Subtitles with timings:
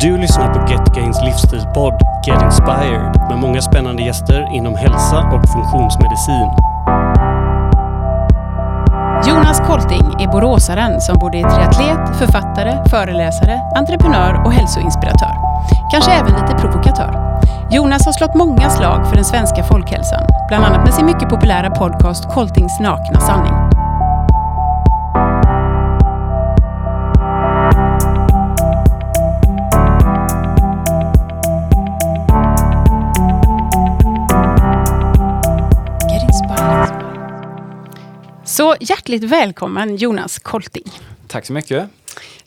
[0.00, 1.94] Du lyssnar på Get Gains livsstilspodd
[2.26, 6.50] Get Inspired med många spännande gäster inom hälsa och funktionsmedicin.
[9.28, 15.34] Jonas Kolting är boråsaren som både är triatlet, författare, föreläsare, entreprenör och hälsoinspiratör.
[15.92, 17.40] Kanske även lite provokatör.
[17.70, 21.70] Jonas har slått många slag för den svenska folkhälsan, bland annat med sin mycket populära
[21.70, 23.67] podcast Koltings nakna sanning.
[38.80, 40.84] Hjärtligt välkommen Jonas Kolting.
[41.26, 41.88] Tack så mycket.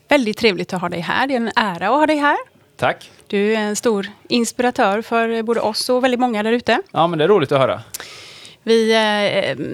[0.07, 1.27] Väldigt trevligt att ha dig här.
[1.27, 2.37] Det är en ära att ha dig här.
[2.77, 3.11] Tack.
[3.27, 6.81] Du är en stor inspiratör för både oss och väldigt många där ute.
[6.91, 7.81] Ja, men det är roligt att höra.
[8.63, 8.91] Vi,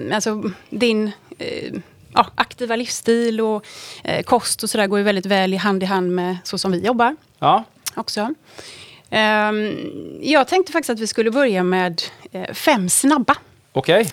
[0.08, 1.72] eh, alltså din eh,
[2.14, 3.64] ja, aktiva livsstil och
[4.04, 6.72] eh, kost och sådär går ju väldigt väl i hand i hand med så som
[6.72, 8.34] vi jobbar Ja, också.
[9.10, 9.76] Ehm,
[10.22, 12.02] jag tänkte faktiskt att vi skulle börja med
[12.52, 13.34] fem snabba.
[13.72, 14.00] okej.
[14.00, 14.08] Eh,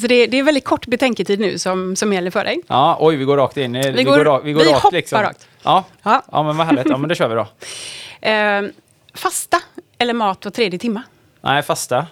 [0.00, 2.60] Så det, det är väldigt kort betänketid nu som, som gäller för dig.
[2.66, 3.72] Ja, oj, vi går rakt in.
[3.72, 5.22] Vi, går- ra- vi, går vi rakt, hoppar liksom.
[5.22, 5.48] rakt.
[5.62, 5.84] Ja.
[6.02, 6.22] Ja.
[6.32, 6.86] ja, men vad härligt.
[6.90, 7.46] Ja, men det kör vi då.
[8.20, 8.72] Ehm,
[9.14, 9.60] fasta
[9.98, 11.02] eller mat var tredje timma?
[11.40, 12.06] Nej, fasta.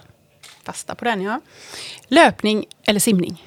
[0.63, 1.41] Fasta på den, ja.
[2.07, 3.43] Löpning eller simning?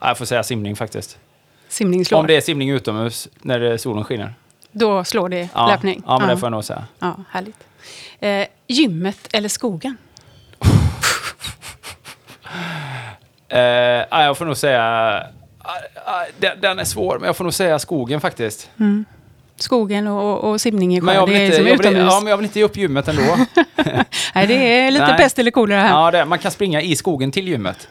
[0.00, 1.18] Ja, Jag får säga simning faktiskt.
[1.68, 2.18] Simning slår.
[2.18, 4.34] Om det är simning utomhus när solen skiner.
[4.72, 6.02] Då slår det Ja, löpning.
[6.06, 6.84] ja men det får jag nog säga.
[6.98, 7.56] Ja, härligt.
[8.20, 9.96] Eh, gymmet eller skogen?
[13.48, 14.82] Ja, jag får nog säga...
[15.58, 15.72] ah,
[16.04, 18.70] ah, Den, den är svår, men jag får nog säga skogen faktiskt.
[19.56, 21.28] Skogen och, och, och simning skönt.
[21.28, 22.12] vill, Det är inte, som jag, vill, utomhus.
[22.12, 23.22] ja, men jag vill inte ge upp gymmet ändå.
[24.34, 25.88] Nej, det är lite pest eller kolera här.
[25.88, 27.88] ja, det, man kan springa i skogen till gymmet.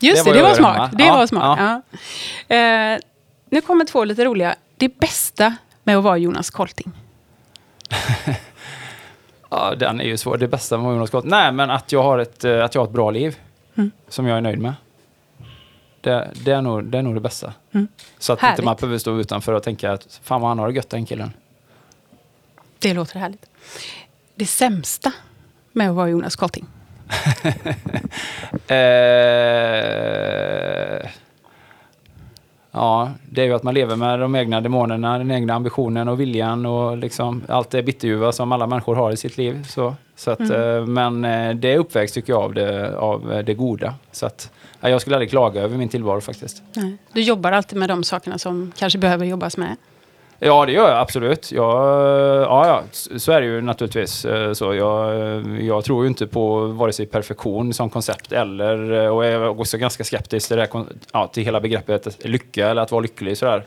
[0.00, 0.90] Just det det, var det var smart.
[0.94, 1.58] Det Ja, var smart.
[2.48, 2.56] Ja.
[2.56, 2.98] Eh,
[3.50, 4.54] nu kommer två lite roliga.
[4.76, 6.92] Det bästa med att vara Jonas Kolting?
[9.50, 10.36] Ja, den är ju svår.
[10.36, 11.24] Det bästa med Jonas Scott.
[11.24, 13.36] Nej, men att jag har ett, eh, att jag har ett bra liv.
[13.76, 13.90] Mm.
[14.08, 14.72] Som jag är nöjd med.
[16.00, 17.52] Det, det, är, nog, det är nog det bästa.
[17.72, 17.88] Mm.
[18.18, 18.58] Så att Härligt.
[18.58, 21.06] inte man behöver stå utanför och tänka att fan vad han har det gött den
[21.06, 21.32] killen.
[22.78, 23.46] Det låter härligt.
[24.34, 25.12] Det sämsta
[25.72, 26.66] med att vara Jonas Kolting?
[28.68, 28.78] Eh,
[32.72, 36.20] ja, det är ju att man lever med de egna demonerna, den egna ambitionen och
[36.20, 39.64] viljan och liksom allt det bitterljuva som alla människor har i sitt liv.
[39.68, 43.44] Så, så att, eh, men eh, det är uppväxt tycker jag av det, av eh,
[43.44, 43.94] det goda.
[44.12, 46.62] Så att, ja, jag skulle aldrig klaga över min tillvaro faktiskt.
[46.76, 46.96] Nej.
[47.12, 49.76] Du jobbar alltid med de sakerna som kanske behöver jobbas med.
[50.40, 51.52] Ja, det gör jag absolut.
[51.52, 51.72] Jag,
[52.42, 52.82] ja, ja,
[53.18, 54.24] så är det ju naturligtvis.
[54.24, 55.14] eh, Så jag,
[55.60, 59.48] jag tror ju inte på vare sig perfektion som koncept eller, eh, och jag är
[59.48, 63.38] också ganska skeptisk till, det här, ja, till hela begreppet lycka eller att vara lycklig.
[63.38, 63.62] Sådär.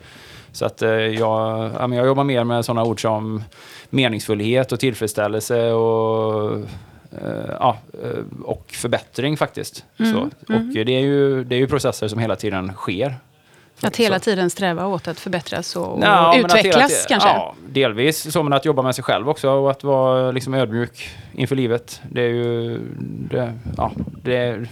[0.51, 3.43] Så att eh, jag, ja, men jag jobbar mer med sådana ord som
[3.89, 6.59] meningsfullhet och tillfredsställelse och,
[7.59, 7.77] ja,
[8.43, 9.85] och förbättring faktiskt.
[9.99, 10.19] Mm, Så,
[10.53, 13.15] och det är, ju, det är ju processer som hela tiden sker.
[13.83, 14.23] Att hela Så.
[14.23, 17.29] tiden sträva åt att förbättras och, Ja, men hela utvecklas tiden- kanske?
[17.29, 18.31] Ja, delvis.
[18.33, 22.01] Så men att jobba med sig själv också och att vara liksom ödmjuk inför livet.
[22.09, 22.79] Det är ju...
[23.31, 23.91] Det, ja,
[24.23, 24.67] det, är,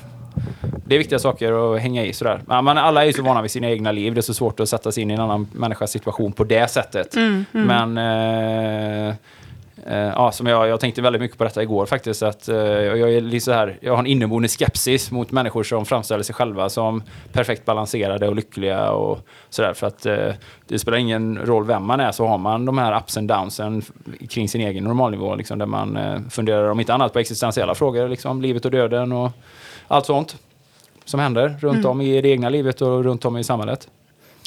[0.85, 2.41] det är viktiga saker att hänga i sådär.
[2.47, 4.13] Ja, men alla är ju så vana vid sina egna liv.
[4.13, 6.71] Det är så svårt att sätta sig in i en annan människas situation på det
[6.71, 7.15] sättet.
[7.15, 7.97] Mm, Men...
[7.97, 9.15] Eh, eh,
[9.95, 12.23] ja, som jag, jag tänkte väldigt mycket på detta igår faktiskt.
[12.23, 16.23] Att, eh, jag, är så här, jag har en inneboende skepsis mot människor som framställer
[16.23, 18.91] sig själva som perfekt balanserade och lyckliga.
[18.91, 20.33] Och sådär, för att eh,
[20.67, 23.81] det spelar ingen roll vem man är så har man de här ups and downsen
[24.29, 25.35] kring sin egen normalnivå.
[25.35, 29.11] Liksom, där man eh, funderar om inte annat på existentiella frågor, liksom, livet och döden
[29.11, 29.31] och
[29.87, 30.37] allt sånt
[31.05, 33.87] som händer runt om i det egna livet och runt om i samhället.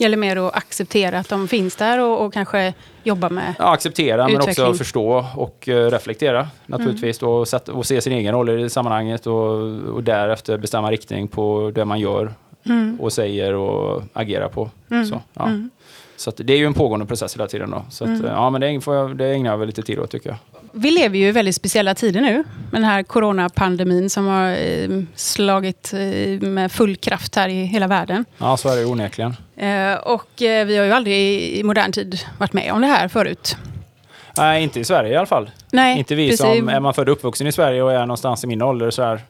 [0.02, 3.54] Gäller mer att acceptera att de finns där och, och kanske jobba med...
[3.58, 4.66] Ja, acceptera men Utveckling.
[4.66, 7.18] också förstå och eh, reflektera naturligtvis.
[7.18, 9.52] Då, och, sätta, och se sin egen roll i sammanhanget och,
[9.94, 12.32] och därefter bestämma riktning på det man gör
[12.66, 13.00] Mm.
[13.00, 14.70] och säger och agerar på.
[14.90, 15.06] Mm.
[15.06, 15.46] Så, ja.
[15.46, 15.70] Mm.
[16.16, 17.70] så det är ju en pågående process hela tiden.
[17.70, 17.84] Då.
[17.90, 18.24] Så att, Mm.
[18.26, 20.38] ja, men det, får jag, det ägnar jag väl lite tid åt tycker jag.
[20.72, 22.34] Vi lever ju i väldigt speciella tider nu.
[22.70, 27.86] Med den här coronapandemin som har eh, slagit eh, med full kraft här i hela
[27.86, 28.24] världen.
[28.38, 29.36] Ja, så är det onekligen.
[29.56, 33.08] Eh, och vi har ju aldrig i, i modern tid varit med om det här
[33.08, 33.56] förut.
[34.36, 35.50] Nej, inte i Sverige i alla fall.
[35.72, 36.40] Nej, inte vi precis.
[36.40, 39.02] som, är man född och uppvuxen i Sverige och är någonstans i min ålder, så
[39.02, 39.20] här,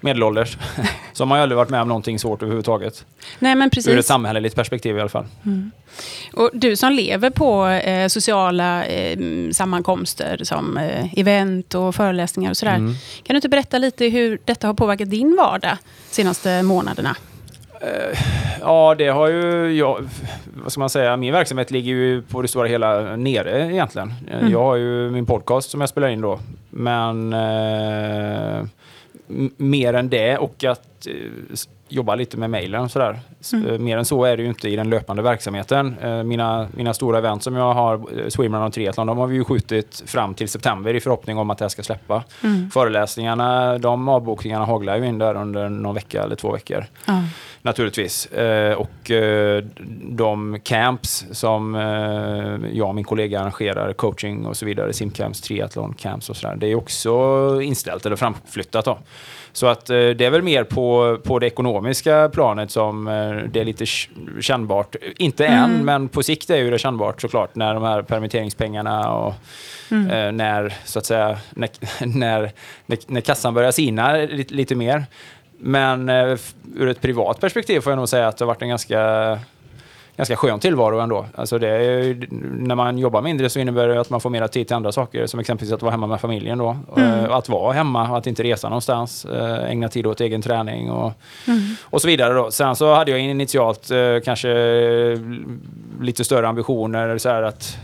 [0.00, 0.58] medelålders,
[1.12, 3.04] så har man ju aldrig varit med om någonting svårt överhuvudtaget.
[3.38, 4.06] Nej, men Ur ett precis.
[4.06, 5.26] samhälleligt perspektiv i alla fall.
[6.32, 9.18] Och du som lever på eh, sociala eh,
[9.52, 12.74] sammankomster som eh, event och föreläsningar och sådär.
[12.74, 12.94] Mm.
[13.22, 15.76] Kan du inte berätta lite hur detta har påverkat din vardag
[16.08, 17.16] de senaste månaderna?
[18.60, 20.08] Ja, det har ju jag,
[20.54, 24.14] vad ska man säga, min verksamhet ligger ju på det stora hela nere egentligen.
[24.30, 24.52] Mm.
[24.52, 26.40] Jag har ju min podcast som jag spelar in då,
[26.70, 28.64] men eh,
[29.56, 31.14] mer än det och att eh,
[31.90, 33.20] jobba lite med mejlen sådär.
[33.52, 33.66] Mm.
[33.66, 35.94] eh, Mer än så är det ju inte i den löpande verksamheten.
[36.02, 39.44] Eh, Mina, mina stora event som jag har, Swimrun och Triathlon, de har vi ju
[39.44, 42.24] skjutit fram till september i förhoppning om att det här ska släppa.
[42.44, 42.70] Mm.
[42.70, 47.22] Föreläsningarna, de avbokningarna haglar ju in där under någon vecka eller två veckor Ja.
[47.62, 48.28] naturligtvis.
[48.76, 49.10] Och
[50.02, 51.74] de camps som
[52.72, 56.66] jag och min kollega arrangerar, coaching och så vidare, simcamps, triathlon camps och sådär, det
[56.66, 57.10] är också
[57.62, 58.84] inställt eller framflyttat.
[58.84, 58.98] Då.
[59.52, 63.60] Så att eh, det är väl mer på, på det ekonomiska planet som eh, det
[63.60, 63.86] är lite
[64.40, 64.96] kännbart.
[65.16, 65.86] Inte än, Mm.
[65.86, 69.34] men på sikt är ju det kännbart såklart när de här permitteringspengarna och
[69.90, 70.10] Mm.
[70.10, 71.70] eh, när, så att säga, när,
[72.18, 72.50] när,
[73.06, 75.04] när, kassan börjar sina lite, lite mer.
[75.60, 79.38] Men ur ett privat perspektiv får jag nog säga att det har varit en ganska,
[80.18, 81.26] ganska skön tillvaro ändå.
[81.34, 82.26] Alltså det är,
[82.58, 85.26] när man jobbar mindre så innebär det att man får mer tid till andra saker,
[85.26, 86.76] som exempelvis att vara hemma med familjen då.
[86.96, 87.24] Mm.
[87.24, 91.12] Eh, Att vara hemma att inte resa någonstans, eh, ägna tid åt egen träning och,
[91.48, 91.60] Mm.
[91.82, 92.34] och så vidare.
[92.34, 92.50] Då.
[92.50, 94.48] Sen så hade jag initialt eh, kanske
[96.00, 97.78] lite större ambitioner, så att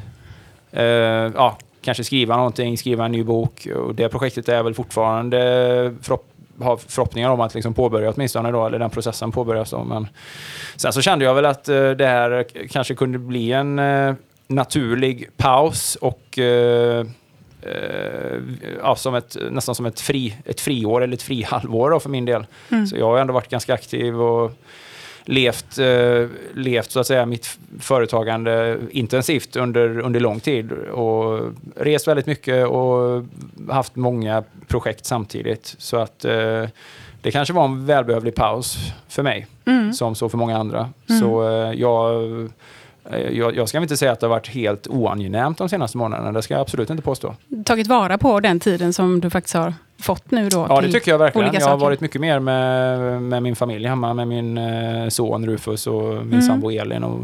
[0.72, 3.66] eh, ja, kanske skriva någonting, skriva en ny bok.
[3.76, 5.38] Och det projektet är väl fortfarande
[6.02, 6.26] förhopp
[6.60, 9.84] har förhoppningar om att liksom påbörja åtminstone då, eller den processen påbörjas då.
[9.84, 10.08] Men
[10.76, 14.14] sen så kände jag väl att eh, det här kanske kunde bli en eh,
[14.46, 17.06] naturlig paus och eh,
[18.82, 22.24] ja, som ett, nästan som ett, fri, ett friår eller ett frihalvår då för min
[22.24, 22.46] del.
[22.70, 22.86] Mm.
[22.86, 24.52] Så jag har ändå varit ganska aktiv och
[25.24, 31.40] levt, eh, levt så att säga mitt företagande intensivt under, under lång tid och
[31.76, 33.24] rest väldigt mycket och
[33.70, 35.74] haft många projekt samtidigt.
[35.78, 36.64] Så att eh,
[37.22, 38.76] det kanske var en välbehövlig paus
[39.08, 39.92] för mig, Mm.
[39.92, 40.90] som så för många andra.
[41.08, 41.20] Mm.
[41.20, 42.24] Så eh, jag,
[43.10, 46.32] eh, jag, jag ska inte säga att det har varit helt oangenämt de senaste månaderna,
[46.32, 47.34] det ska jag absolut inte påstå.
[47.64, 50.66] Tagit vara på den tiden som du faktiskt har fått nu då?
[50.68, 51.54] Ja, det tycker jag verkligen.
[51.54, 55.86] Jag har varit mycket mer med, med min familj hemma, med min eh, son Rufus
[55.86, 56.42] och min Mm.
[56.42, 57.20] sambo Elin och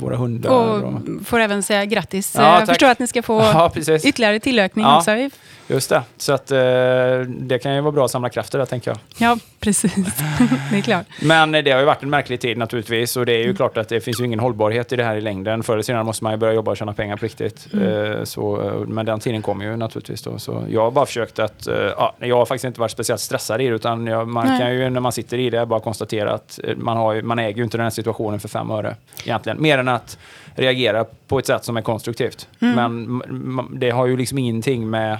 [0.00, 0.50] våra hundar.
[0.50, 2.34] Och Och, får även säga grattis.
[2.38, 2.68] Ja, Jag tack.
[2.68, 4.04] förstår att ni ska få ja, precis.
[4.04, 4.96] ytterligare tillökning Ja.
[4.98, 5.10] också.
[5.70, 6.02] Just det.
[6.16, 6.58] Så att, eh,
[7.28, 8.98] det kan ju vara bra att samla krafter där, tänker jag.
[9.18, 9.94] Ja, precis.
[10.70, 11.06] det är klart.
[11.22, 13.56] Men eh, det har ju varit en märklig tid naturligtvis och det är ju Mm.
[13.56, 15.62] klart att det finns ju ingen hållbarhet i det här i längden.
[15.62, 17.68] Förr eller senare måste man ju börja jobba och tjäna pengar på riktigt.
[17.72, 18.26] Mm.
[18.26, 20.38] Så, men den tiden kommer ju naturligtvis då.
[20.38, 23.68] Så jag har bara försökt att, ja, jag har faktiskt inte varit speciellt stressad i
[23.68, 24.60] det utan jag, man Nej.
[24.60, 27.38] kan ju när man sitter i det bara konstatera att eh, man, har, ju- man
[27.38, 29.62] äger ju inte den här situationen för fem öre egentligen.
[29.62, 30.18] Mer än att
[30.54, 32.48] reagera på ett sätt som är konstruktivt.
[32.60, 33.22] Mm.
[33.28, 35.18] Men det har ju liksom ingenting med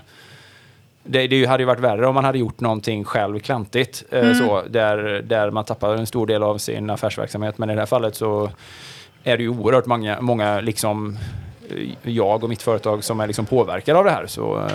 [1.04, 4.34] det, det hade ju varit värre om man hade gjort någonting själv klantigt, eh, Mm.
[4.34, 7.58] så, där, där man tappar en stor del av sin affärsverksamhet.
[7.58, 8.50] Men i det här fallet så
[9.24, 11.18] är det ju oerhört många, många liksom,
[11.70, 14.26] eh, jag och mitt företag som är liksom påverkade av det här.
[14.26, 14.68] Så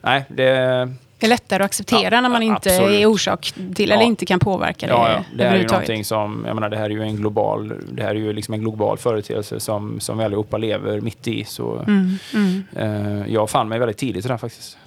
[0.00, 0.88] nej, det,
[1.18, 3.00] Det är lättare att acceptera Ja, när man inte absolut.
[3.00, 3.94] är orsak till, Ja.
[3.94, 6.68] eller inte kan påverka det ja, ja, det här är ju någonting som, jag menar
[6.68, 10.00] det här är ju en global, det här är ju liksom en global företeelse som,
[10.00, 11.44] som vi allihopa lever mitt i.
[11.44, 12.64] Så Mm, mm.
[12.76, 14.78] eh, jag fann mig väldigt tidigt i det här faktiskt.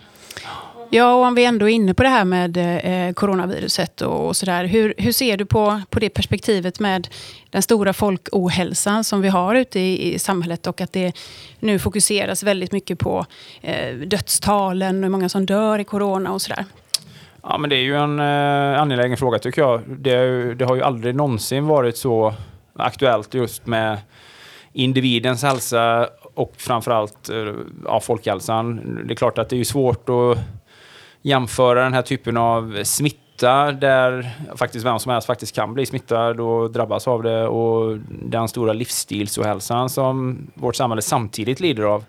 [0.94, 4.36] Ja, och om vi ändå är inne på det här med eh, coronaviruset och, och
[4.38, 4.66] sådär.
[4.66, 7.08] Hur, hur ser du på, på det perspektivet med
[7.50, 11.12] den stora folkohälsan som vi har ute i, i samhället och att det
[11.60, 13.26] nu fokuseras väldigt mycket på
[13.62, 16.66] eh, dödstalen och hur många som dör i corona och sådär.
[17.44, 19.82] Ja, men det är ju en eh, angelägen fråga tycker jag.
[19.88, 22.34] Det, är ju- det har ju aldrig någonsin varit så
[22.76, 23.98] aktuellt just med
[24.74, 27.38] individens hälsa och framförallt eh,
[27.86, 28.76] ja, folkhälsan.
[29.08, 30.38] Det är klart att det är svårt att
[31.22, 36.40] jämföra den här typen av smitta där faktiskt vem som helst faktiskt kan bli smittad
[36.40, 42.06] och drabbas av det och den stora livsstilsohälsan som vårt samhälle samtidigt lider av.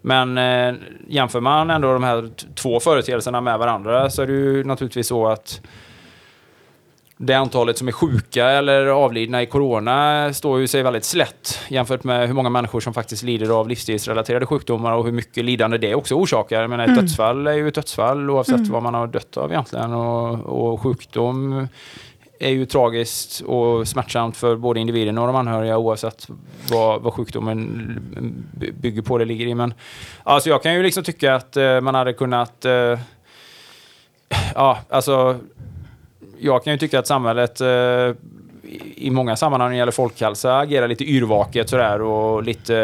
[0.00, 0.74] Men eh,
[1.08, 5.26] jämför man ändå de här två företeelserna med varandra så är det ju naturligtvis så
[5.26, 5.60] att
[7.20, 12.04] det antalet som är sjuka eller avlidna i corona står ju sig väldigt slätt jämfört
[12.04, 15.94] med hur många människor som faktiskt lider av livsstilsrelaterade sjukdomar och hur mycket lidande det
[15.94, 16.66] också orsakar.
[16.66, 17.00] Men ett Mm.
[17.00, 18.70] dödsfall är ju ett dödsfall oavsett Mm.
[18.72, 19.92] vad man har dött av egentligen.
[19.92, 21.68] Och, och sjukdom
[22.40, 26.28] är ju tragiskt och smärtsamt för både individen och de anhöriga oavsett
[26.70, 29.54] vad, vad sjukdomen by- bygger på det ligger i.
[29.54, 29.74] Men
[30.22, 32.98] alltså jag kan ju liksom tycka att eh, man hade kunnat eh,
[34.54, 35.36] Ja, alltså
[36.40, 38.14] jag kan ju tycka att samhället eh,
[38.96, 42.76] i- många sammanhang när det gäller folkhälsa agerar lite yrvaket sådär och lite,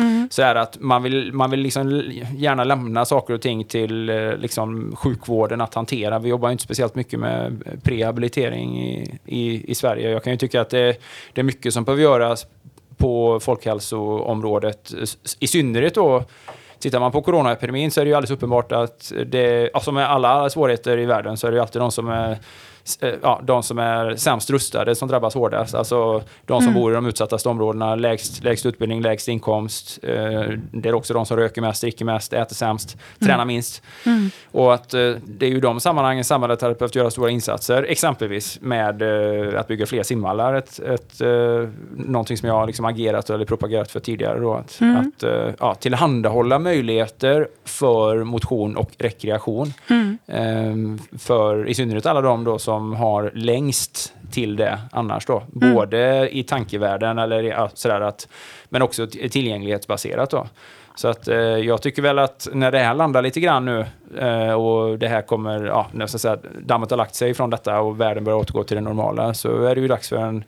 [0.00, 0.28] Mm.
[0.30, 2.02] så är att man vill, man vill liksom
[2.36, 6.18] gärna lämna saker och ting till eh, liksom sjukvården att hantera.
[6.18, 10.10] Vi jobbar inte speciellt mycket med prehabilitering i, i, i Sverige.
[10.10, 10.96] Jag kan ju tycka att det,
[11.32, 12.46] det är mycket som behöver göras
[12.96, 14.92] på folkhälsoområdet.
[15.40, 16.24] I synnerhet då
[16.80, 20.50] Tittar man på coronaepidemin så är det ju alldeles uppenbart att det, alltså med alla
[20.50, 22.38] svårigheter i världen så är det ju alltid de som är
[23.22, 25.74] ja, de som är sämst rustade som drabbas hårdast.
[25.74, 26.74] Alltså de som mm.
[26.74, 29.98] bor i de utsattaste områdena, lägst, lägst utbildning, lägst inkomst.
[30.02, 30.42] Eh,
[30.72, 33.28] det är också de som röker mest, dricker mest, äter sämst, mm.
[33.28, 33.82] tränar minst.
[34.06, 34.30] Mm.
[34.50, 38.58] Och att eh, det är ju de sammanhangen samhället hade behövt göra stora insatser, exempelvis
[38.60, 39.02] med
[39.56, 40.54] att bygga fler simhallar.
[40.54, 41.20] Ett, ett,
[41.96, 44.40] någonting som jag har liksom agerat eller propagerat för tidigare.
[44.40, 44.96] Då, att, mm.
[44.96, 45.24] att
[45.58, 49.72] ja, tillhandahålla möjligheter för motion och rekreation.
[49.88, 50.98] Mm.
[51.18, 55.42] För i synnerhet alla de då som som har längst till det annars då.
[55.56, 55.74] Mm.
[55.74, 58.28] Både i tankevärlden eller ja, sådär att,
[58.68, 60.46] men också tillgänglighetsbaserat då.
[60.94, 63.86] Så att eh, jag tycker väl att när det här landar lite grann nu
[64.18, 67.80] eh, och det här kommer, ja, när så säga, dammet har lagt sig från detta
[67.80, 70.44] och världen börjar återgå till det normala så är det ju dags för en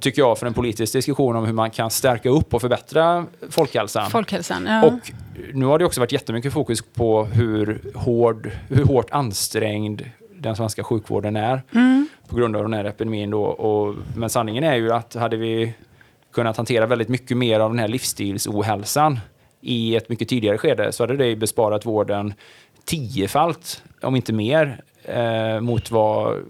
[0.00, 4.10] tycker jag, för en politisk diskussion om hur man kan stärka upp och förbättra folkhälsan.
[4.10, 4.86] folkhälsan ja.
[4.86, 5.12] Och
[5.54, 10.02] nu har det också varit jättemycket fokus på hur, hård, hur hårt ansträngd
[10.38, 12.08] den svenska sjukvården är mm.
[12.28, 13.30] på grund av den här epidemin.
[13.30, 13.42] Då.
[13.42, 15.74] Och, men sanningen är ju att hade vi
[16.32, 19.20] kunnat hantera väldigt mycket mer av den här livsstilsohälsan
[19.60, 22.34] i ett mycket tidigare skede så hade det besparat vården
[22.84, 26.42] tiofalt, om inte mer, eh, mot vad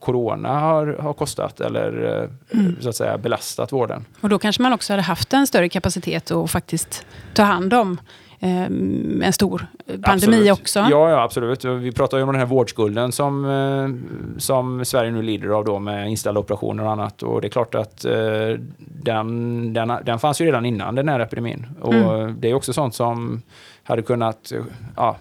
[0.00, 2.18] corona har, har kostat eller
[2.52, 2.76] eh, mm.
[2.80, 4.04] så att säga belastat vården.
[4.20, 8.00] Och då kanske man också hade haft en större kapacitet att faktiskt ta hand om
[8.42, 10.52] en stor pandemi absolut.
[10.52, 10.78] också.
[10.78, 11.64] Ja, ja, absolut.
[11.64, 15.78] Vi pratar ju om den här vårdskulden som, eh, som Sverige nu lider av då
[15.78, 17.22] med inställda operationer och annat.
[17.22, 18.12] Och det är klart att eh,
[18.78, 21.66] den, den, den fanns ju redan innan den här epidemin.
[21.80, 22.36] Och mm.
[22.40, 23.42] det är också sånt som
[23.82, 24.52] hade kunnat
[24.96, 25.16] ja,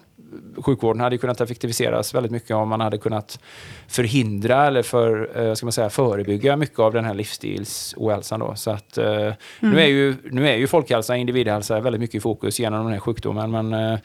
[0.57, 3.39] sjukvården hade kunnat effektiviseras väldigt mycket om man hade kunnat
[3.87, 8.39] förhindra eller för, eh, ska man säga, förebygga mycket av den här livsstilsohälsan.
[8.39, 8.55] Då.
[8.55, 9.35] Så att, eh, mm.
[9.59, 12.99] nu, är ju, nu är ju folkhälsa, individhälsa väldigt mycket i fokus genom den här
[12.99, 13.51] sjukdomen.
[13.51, 13.99] Men eh,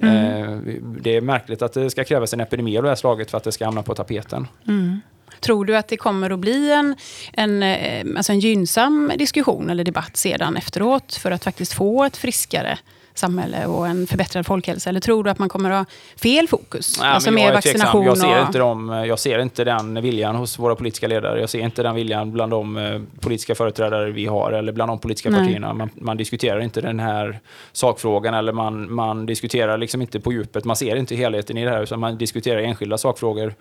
[0.00, 0.98] mm.
[1.00, 3.44] det är märkligt att det ska krävas en epidemi av det här slaget för att
[3.44, 4.46] det ska hamna på tapeten.
[4.68, 5.00] Mm.
[5.40, 6.96] Tror du att det kommer att bli en,
[7.32, 12.78] en, alltså en gynnsam diskussion eller debatt sedan efteråt för att faktiskt få ett friskare
[13.14, 14.90] samhälle och en förbättrad folkhälsa?
[14.90, 16.98] Eller tror du att man kommer att ha fel fokus?
[17.00, 18.04] Nej, alltså mer vaccination?
[18.04, 18.46] Jag ser, och...
[18.46, 21.40] inte dem, jag ser inte den viljan hos våra politiska ledare.
[21.40, 24.98] Jag ser inte den viljan bland de eh, politiska företrädare vi har eller bland de
[24.98, 25.40] politiska Nej.
[25.40, 25.74] partierna.
[25.74, 27.40] Man, man, diskuterar inte den här
[27.72, 30.64] sakfrågan eller man, man diskuterar liksom inte på djupet.
[30.64, 33.54] Man ser inte helheten i det här utan man diskuterar enskilda sakfrågor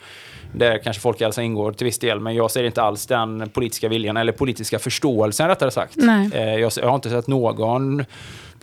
[0.54, 2.20] där kanske folkhälsa ingår till viss del.
[2.20, 5.96] Men jag ser inte alls den politiska viljan eller politiska förståelsen rättare sagt.
[5.96, 6.30] Nej.
[6.34, 8.06] Eh, jag, jag har inte sett någon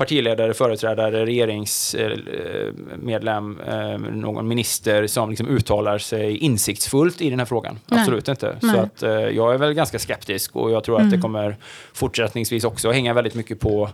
[0.00, 7.78] partiledare, företrädare, regeringsmedlem, eh, någon minister som liksom uttalar sig insiktsfullt i den här frågan.
[7.86, 8.00] Nej.
[8.00, 8.56] Absolut inte.
[8.62, 8.74] Nej.
[8.74, 11.06] Så att, eh, jag är väl ganska skeptisk och jag tror mm.
[11.06, 11.22] att det mm.
[11.22, 11.56] kommer
[11.92, 13.90] fortsättningsvis också hänga väldigt mycket på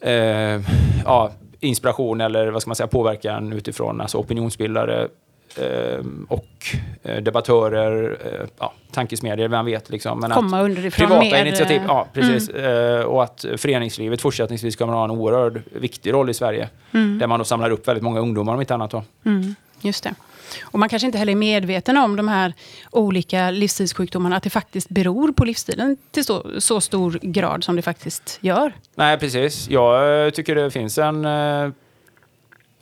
[0.00, 0.60] eh,
[1.04, 5.08] ja, inspiration eller vad ska man säga, påverkan utifrån alltså opinionsbildare
[6.28, 6.46] och
[7.02, 9.90] eh, debattörer, eh, ja, tankesmedier, vem vet.
[9.90, 10.20] Liksom.
[10.20, 11.44] Men Komma underifrån privata mer.
[11.44, 12.48] initiativ, ja precis.
[12.48, 12.98] Mm.
[13.00, 16.68] Eh, och att föreningslivet fortsättningsvis kommer att ha en oerhört viktig roll i Sverige.
[16.92, 17.18] Mm.
[17.18, 18.90] Där man då samlar upp väldigt många ungdomar om inte annat.
[18.90, 19.02] Då.
[19.24, 19.54] Mm.
[19.80, 20.14] Just det.
[20.62, 22.52] Och man kanske inte heller är medveten om de här
[22.90, 27.82] olika livsstilssjukdomarna, att det faktiskt beror på livsstilen till så, så stor grad som det
[27.82, 28.72] faktiskt gör.
[28.94, 29.68] Nej, precis.
[29.70, 31.24] Jag tycker det finns en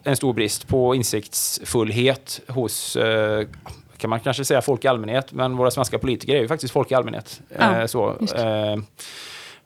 [0.05, 3.47] en stor brist på insiktsfullhet hos eh,
[3.97, 6.91] kan man kanske säga folk i allmänhet, men våra svenska politiker är ju faktiskt folk
[6.91, 7.41] i allmänhet.
[7.59, 8.09] Ja, eh, så.
[8.37, 8.77] Eh,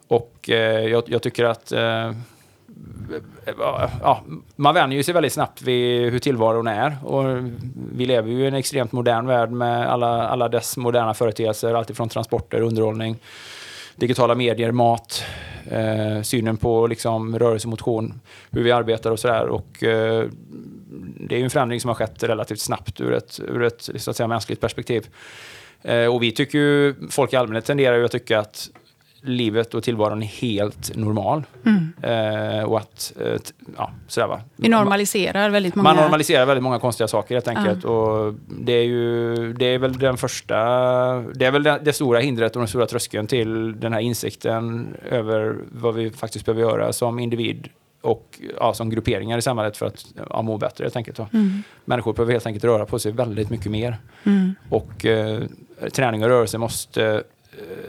[0.07, 1.73] och jag, jag, tycker att
[4.01, 4.21] ja,
[4.55, 6.97] man vänjer sig väldigt snabbt vid hur tillvaron är.
[7.03, 7.23] Och
[7.93, 12.09] vi lever ju i en extremt modern värld med alla, alla dess moderna företeelser, alltifrån
[12.09, 13.17] transporter, underhållning,
[13.99, 15.23] digitala medier, mat,
[15.71, 19.47] eh, synen på liksom, rörelse, motion, hur vi arbetar och sådär.
[19.47, 20.25] Och, eh,
[21.19, 24.17] det är en förändring som har skett relativt snabbt ur ett, ur ett så att
[24.17, 25.07] säga, mänskligt perspektiv.
[25.81, 28.69] Eh, och vi tycker ju, folk i allmänhet tenderar ju att tycka att
[29.21, 31.43] livet och tillvaron är helt normal.
[31.65, 31.93] Mm.
[32.01, 33.39] Eh, och att, eh,
[33.77, 34.41] ja, sådär va.
[34.55, 35.89] Vi normaliserar väldigt många...
[35.89, 37.85] Man normaliserar väldigt många konstiga saker helt enkelt.
[37.85, 37.91] Uh.
[37.91, 40.55] Och det är ju, det är väl den första,
[41.19, 44.87] det är väl det, det, stora hindret och den stora tröskeln till den här insikten
[45.09, 47.69] över vad vi faktiskt behöver göra som individ
[48.01, 51.19] och ja, som grupperingar i samhället för att ja, må bättre helt enkelt.
[51.19, 51.63] Mm.
[51.85, 53.97] Människor behöver helt enkelt röra på sig väldigt mycket mer.
[54.23, 54.55] Mm.
[54.69, 55.43] Och eh,
[55.91, 57.23] träning och rörelse måste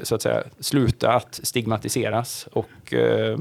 [0.02, 3.38] så att säga, sluta att stigmatiseras och eh,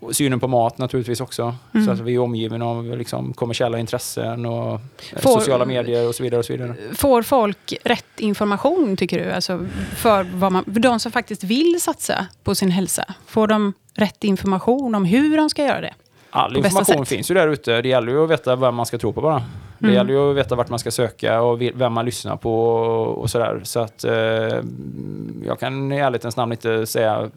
[0.00, 1.54] Och synen på mat naturligtvis också.
[1.74, 1.86] Mm.
[1.86, 4.72] Så att vi är omgivna av liksom, kommersiella intressen och
[5.12, 6.38] eh, Får- sociala medier och så vidare.
[6.38, 6.74] Och så vidare.
[6.94, 9.32] Får folk rätt information, tycker du?
[9.32, 9.66] Alltså
[9.96, 13.14] för, vad man, för de som faktiskt vill satsa på sin hälsa.
[13.26, 15.94] Får de rätt information om hur de ska göra det?
[16.36, 17.82] All information finns ju där ute.
[17.82, 19.42] Det gäller ju att veta vem man ska tro på bara.
[19.78, 19.94] Det Mm.
[19.94, 23.30] gäller ju att veta vart man ska söka och vem man lyssnar på och, och
[23.30, 23.60] sådär.
[23.62, 24.12] Så att eh,
[25.46, 27.30] jag kan i ärlighetens namn inte säga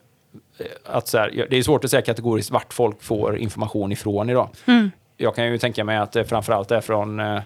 [0.59, 4.29] eh, att så här, det är svårt att säga kategoriskt vart folk får information ifrån
[4.29, 4.49] idag.
[4.65, 4.91] Mm.
[5.17, 7.41] Jag kan ju tänka mig att det framförallt är från eh,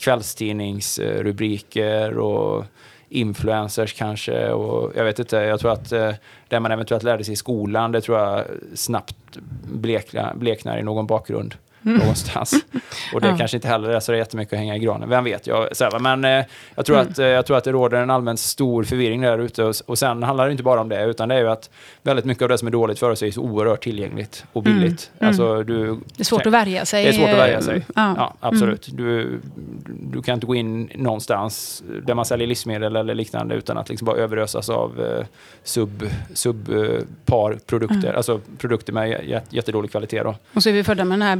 [0.00, 2.64] kvällstidningsrubriker och
[3.08, 4.50] influencers kanske.
[4.50, 6.12] Och jag vet inte, jag tror att eh,
[6.48, 11.06] det man eventuellt lärde sig i skolan, det tror jag snabbt blekna, bleknar i någon
[11.06, 12.52] bakgrund någonstans.
[13.14, 13.34] Och det Mm.
[13.36, 13.38] Ja.
[13.38, 15.08] kanske inte heller är så jättemycket att hänga i granen.
[15.08, 15.46] Vem vet?
[15.46, 16.44] Jag, så men eh,
[16.74, 17.08] jag, tror Mm.
[17.12, 19.64] att, eh, jag tror att det råder en allmän stor förvirring där ute.
[19.64, 21.70] Och, och sen handlar det inte bara om det, utan det är ju att
[22.02, 25.10] väldigt mycket av det som är dåligt för oss är så oerhört tillgängligt och billigt.
[25.18, 25.28] Mm.
[25.28, 27.02] Alltså, du, Det är svårt att värja sig.
[27.04, 27.76] det är svårt att värja sig.
[27.76, 28.14] eh, Ja.
[28.16, 28.88] Ja, absolut.
[28.92, 29.40] Du,
[29.86, 34.06] du kan inte gå in någonstans där man säljer livsmedel eller liknande utan att liksom
[34.06, 35.26] bara överösas av eh,
[35.64, 37.96] sub, subpar produkter.
[38.08, 38.16] Mm.
[38.16, 40.22] Alltså produkter med jä- jättedålig kvalitet.
[40.22, 40.34] Då.
[40.54, 41.36] Och så är vi födda med den här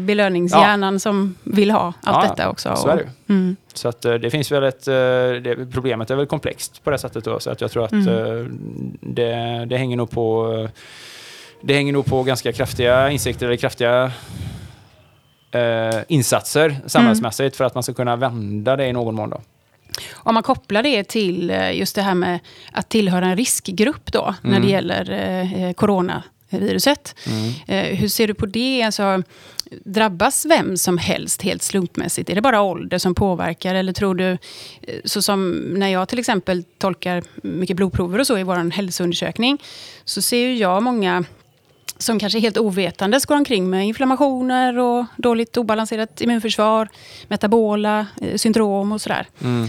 [0.47, 2.77] belöningshjärnan som vill ha allt Ja, detta också.
[2.77, 3.09] Så är det.
[3.33, 3.57] Mm.
[3.75, 6.99] Så att, eh, det finns väl ett, eh, det, problemet är väl komplext på det
[6.99, 8.09] sättet då, så att jag tror att Mm.
[8.09, 8.45] eh,
[9.01, 10.69] det, det hänger nog på
[11.61, 14.13] det hänger nog på ganska kraftiga insikter eller kraftiga
[15.51, 19.31] eh, insatser samhällsmässigt för att man ska kunna vända det i någon mån.
[19.31, 19.41] Då.
[20.15, 22.39] Om man kopplar det till just det här med
[22.73, 24.63] att tillhöra en riskgrupp då, när Mm.
[24.63, 25.73] det gäller eh,
[26.51, 27.15] coronaviruset.
[27.67, 28.83] Eh, hur ser du på det?
[28.83, 29.23] Alltså,
[29.85, 32.31] drabbas vem som helst helt slumpmässigt?
[32.31, 33.75] Är det bara ålder som påverkar?
[33.75, 34.39] Eller tror du, eh,
[35.05, 39.63] så som när jag till exempel tolkar mycket blodprover och så i vår hälsoundersökning,
[40.05, 41.25] så ser jag många
[42.01, 46.89] som kanske helt ovetandes går omkring med inflammationer och dåligt obalanserat immunförsvar,
[47.29, 49.27] metabola eh, syndrom och sådär.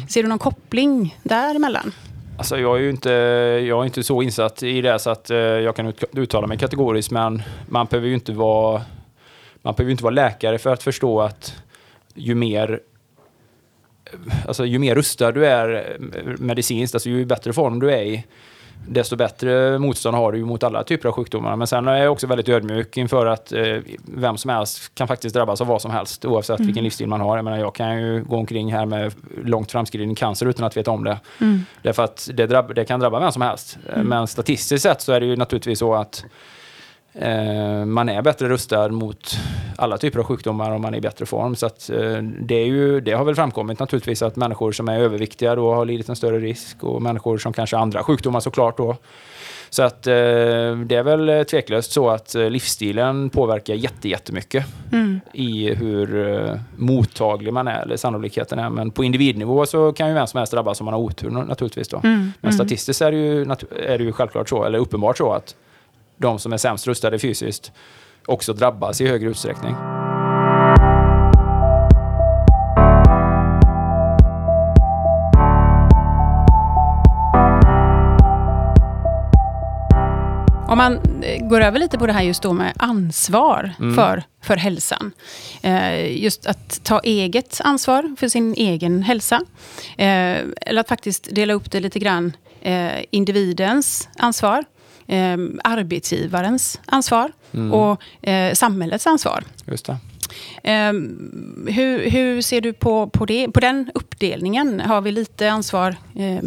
[0.10, 1.94] Ser du någon koppling däremellan?
[2.40, 3.10] Alltså jag är ju inte,
[3.68, 7.12] jag är inte så insatt i det så att eh, jag kan uttala mig kategoriskt
[7.12, 8.82] men man behöver ju inte vara
[9.62, 11.56] man behöver inte vara läkare för att förstå att
[12.14, 12.80] ju mer
[14.48, 18.24] alltså ju mer rustad du är eh, medicinskt, alltså ju bättre form du är i,
[18.88, 21.56] desto bättre motstånd har du ju mot alla typer av sjukdomar.
[21.56, 25.36] Men sen är jag också väldigt ödmjuk inför att eh, vem som helst kan faktiskt
[25.36, 27.38] drabbas av vad som helst oavsett vilken livsstil man har.
[27.38, 29.14] Jag menar, jag kan ju gå omkring här med
[29.44, 31.20] långt framskriden cancer utan att veta om det.
[31.42, 31.66] Mm.
[31.82, 33.78] Därför att det, drabb, det kan drabba vem som helst.
[33.96, 36.26] Eh, Men statistiskt sett så är det ju naturligtvis så att
[37.86, 39.38] man är bättre rustad mot
[39.76, 41.56] alla typer av sjukdomar om man är i bättre form.
[41.56, 45.00] Så att, eh, det, är ju, det har väl framkommit naturligtvis att människor som är
[45.00, 48.78] överviktiga då har lidit en större risk och människor som kanske har andra sjukdomar såklart
[48.78, 48.96] då.
[49.70, 54.66] Så att eh, det är väl eh, tveklöst så att eh, livsstilen påverkar jätte, jättemycket
[54.92, 55.20] Mm.
[55.34, 58.70] i hur eh, mottaglig man är, eller sannolikheten är.
[58.70, 61.88] Men på individnivå så kan ju vem som helst drabbas om man har otur naturligtvis.
[61.88, 61.98] Då.
[61.98, 62.32] Mm.
[62.42, 62.54] Men Mm.
[62.54, 63.42] statistiskt är det, ju,
[63.86, 65.56] är det ju självklart så, eller uppenbart så att
[66.20, 67.72] de som är sämst rustade fysiskt
[68.26, 69.76] också drabbas i högre utsträckning.
[80.68, 83.96] Om man eh, går över lite på det här just då med ansvar Mm.
[83.96, 85.12] för, för hälsan.
[85.62, 89.42] Eh, just att ta eget ansvar för sin egen hälsa.
[89.98, 92.34] Eh, eller att faktiskt dela upp det lite grann.
[92.62, 94.64] Eh, individens ansvar,
[95.10, 97.74] eh, arbetsgivarens ansvar Mm.
[97.74, 99.44] och eh, samhällets ansvar.
[99.66, 99.98] Just det.
[100.70, 100.94] Eh,
[101.74, 104.80] hur, hur ser du på, på, det, på den uppdelningen?
[104.80, 106.40] Har vi lite ansvar eh,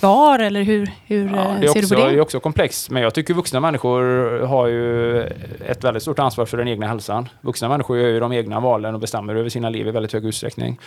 [0.00, 2.20] var eller hur, hur Ja, eh, är ser också, du på det är det?
[2.20, 4.02] också komplext, men jag tycker vuxna människor
[4.46, 5.20] har ju
[5.66, 7.28] ett väldigt stort ansvar för den egna hälsan.
[7.40, 10.24] Vuxna människor gör ju de egna valen och bestämmer över sina liv i väldigt hög
[10.24, 10.78] utsträckning.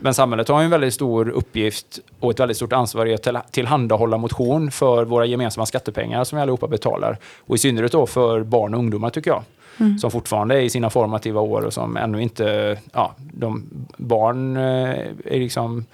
[0.00, 3.22] Men samhället har ju en väldigt stor uppgift och ett väldigt stort ansvar i att
[3.22, 7.18] till- tillhandahålla motion för våra gemensamma skattepengar som vi allihopa betalar.
[7.46, 9.42] Och i synnerhet då för barn och ungdomar tycker jag.
[9.78, 9.98] Mm.
[9.98, 13.64] Som fortfarande är i sina formativa år och som ännu inte, ja, de
[13.96, 14.90] barn eh,
[15.24, 15.84] är liksom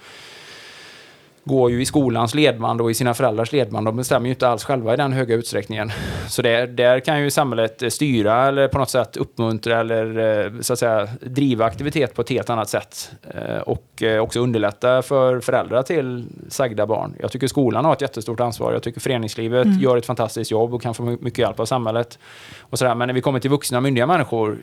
[1.45, 3.87] går ju i skolans ledband och i sina föräldrars ledband.
[3.87, 5.91] De bestämmer ju inte alls själva i den höga utsträckningen.
[6.27, 10.73] Så det, där kan ju samhället styra eller på något sätt uppmuntra eller eh, så
[10.73, 13.11] att säga driva aktivitet på ett helt annat sätt.
[13.35, 17.15] Eh, Och eh, också underlätta för föräldrar till sagda barn.
[17.19, 18.73] Jag tycker skolan har ett jättestort ansvar.
[18.73, 19.79] Jag tycker föreningslivet Mm.
[19.79, 22.19] gör ett fantastiskt jobb och kan få my- mycket hjälp av samhället.
[22.61, 22.95] Och sådär.
[22.95, 24.59] Men när vi kommer till vuxna myndiga människor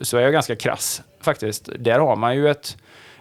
[0.00, 1.68] så är jag ganska krass faktiskt.
[1.78, 2.76] Där har man ju ett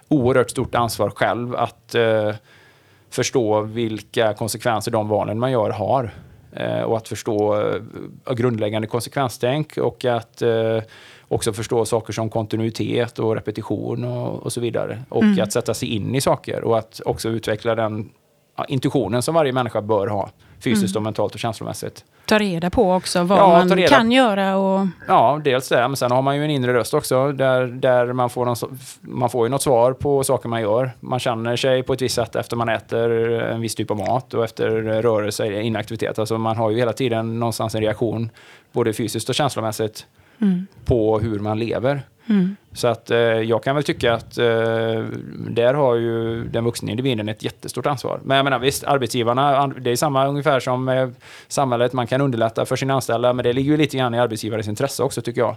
[0.08, 1.96] oerhört stort ansvar själv att
[3.10, 6.12] förstå vilka konsekvenser de valen man gör har.
[6.52, 10.80] Eh, och att förstå eh, grundläggande konsekvenstänk och att eh,
[11.28, 15.00] också förstå saker som kontinuitet och repetition och, och så vidare.
[15.10, 15.44] Och Mm.
[15.44, 18.10] att sätta sig in i saker och att också utveckla den
[18.68, 20.30] intuitionen som varje människa bör ha.
[20.64, 22.04] Fysiskt och mentalt och känslomässigt.
[22.26, 24.88] Ta reda på också vad Ja, man kan göra och...
[25.08, 25.88] Ja, dels det.
[25.88, 27.32] Men sen har man ju en inre röst också.
[27.32, 28.56] Där, där man, får någon,
[29.02, 30.92] man får ju något svar på saker man gör.
[31.00, 34.34] Man känner sig på ett visst sätt efter man äter en viss typ av mat
[34.34, 34.70] och efter
[35.02, 36.20] rörelse, inaktivitet.
[36.20, 38.30] Alltså man har ju hela tiden någonstans en reaktion,
[38.72, 40.06] både fysiskt och känslomässigt,
[40.42, 40.68] Mm.
[40.86, 42.02] på hur man lever.
[42.30, 42.56] Mm.
[42.74, 44.46] Så att eh, jag kan väl tycka att eh,
[45.50, 48.20] där har ju den vuxna individen ett jättestort ansvar.
[48.24, 51.10] Men jag menar visst, arbetsgivarna, det är samma ungefär som eh,
[51.48, 54.68] samhället, man kan underlätta för sina anställda, men det ligger ju lite grann i arbetsgivares
[54.68, 55.56] intresse också tycker jag.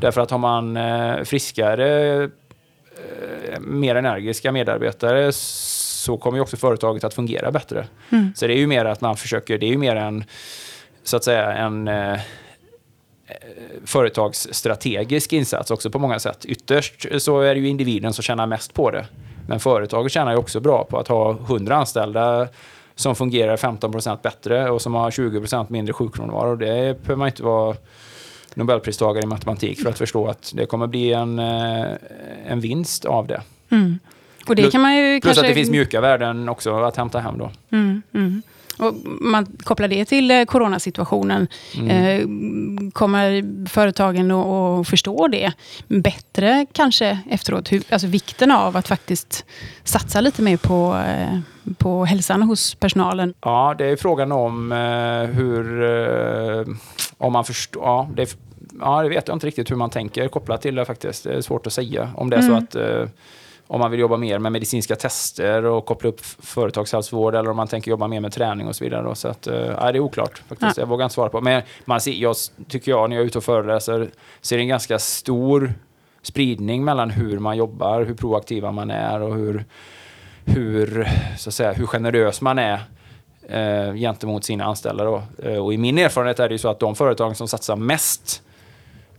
[0.00, 7.04] Därför att har man eh, friskare, eh, mer energiska medarbetare så kommer ju också företaget
[7.04, 7.86] att fungera bättre.
[8.10, 8.32] Mm.
[8.36, 10.24] Så det är ju mer att man försöker, det är ju mer en,
[11.02, 12.18] så att säga, en eh,
[13.84, 16.44] företagsstrategisk insats också på många sätt.
[16.44, 19.06] Ytterst så är det ju individen som tjänar mest på det.
[19.48, 22.48] Men företaget tjänar ju också bra på att ha 100 anställda
[22.94, 26.56] som fungerar 15% bättre och som har 20% mindre sjukfrånvaro.
[26.56, 26.66] Det
[27.02, 27.76] behöver man inte vara
[28.54, 31.86] Nobelpristagare i matematik för att förstå att det kommer bli en, eh,
[32.46, 33.42] en vinst av det.
[33.70, 33.98] Mm.
[34.48, 35.40] Och det Plus- kan man ju Plus kanske...
[35.40, 37.50] att det finns mjuka värden också att hämta hem då.
[37.70, 38.42] Mm, mm.
[38.78, 41.48] Och man kopplar det till eh, coronasituationen.
[41.76, 41.90] Mm.
[41.90, 45.52] Eh, kommer företagen att, förstå det
[45.88, 47.70] bättre kanske efteråt?
[47.90, 49.44] Alltså vikten av att faktiskt
[49.84, 51.38] satsa lite mer på, eh,
[51.78, 53.34] på hälsan hos personalen.
[53.40, 54.72] Ja, det är frågan om
[55.32, 55.84] hur...
[57.18, 57.82] Om man förstår...
[57.82, 58.36] Ja, det,
[58.80, 61.24] ja, det vet jag inte riktigt hur man tänker kopplat till det faktiskt.
[61.24, 62.10] Det är svårt att säga.
[62.16, 62.64] Om det är så Mm.
[62.64, 62.76] att...
[63.66, 67.68] Om man vill jobba mer med medicinska tester och koppla upp företagshälsovård eller om man
[67.68, 69.02] tänker jobba mer med träning och så vidare.
[69.02, 69.14] Då.
[69.14, 70.76] Så att, eh, det är oklart faktiskt.
[70.76, 70.82] Ja.
[70.82, 71.40] Jag vågar inte svara på.
[71.40, 72.36] Men man ser, jag
[72.68, 75.74] tycker jag när jag är ute och föreläser ser en ganska stor
[76.22, 79.64] spridning mellan hur man jobbar, hur proaktiva man är och hur,
[80.44, 82.80] hur, så att säga, hur generös man är
[83.48, 85.04] eh, gentemot sina anställda.
[85.04, 85.22] Då.
[85.42, 88.42] Eh, och i min erfarenhet är det ju så att de företag som satsar mest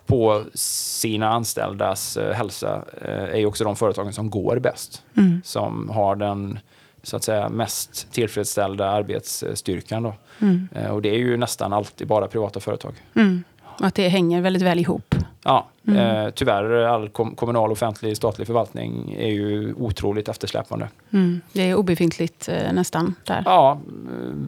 [0.06, 5.04] på sina anställdas eh, hälsa eh, är ju också de företagen som går bäst.
[5.18, 5.42] Mm.
[5.46, 6.60] Som har den
[7.04, 10.04] så att säga mest tillfredsställda arbetsstyrkan.
[10.04, 10.14] Då.
[10.42, 10.68] Mm.
[10.76, 12.94] Eh, och det är ju nästan alltid bara privata företag.
[13.16, 13.44] Mm.
[13.80, 15.16] Och att det hänger väldigt väl ihop.
[15.44, 16.00] Ja, Mm.
[16.26, 20.90] eh, tyvärr all kom- kommunal, offentlig, statlig förvaltning är ju otroligt eftersläpande.
[21.14, 21.42] Mm.
[21.54, 23.42] Det är obefintligt eh, nästan där.
[23.46, 23.80] Ja,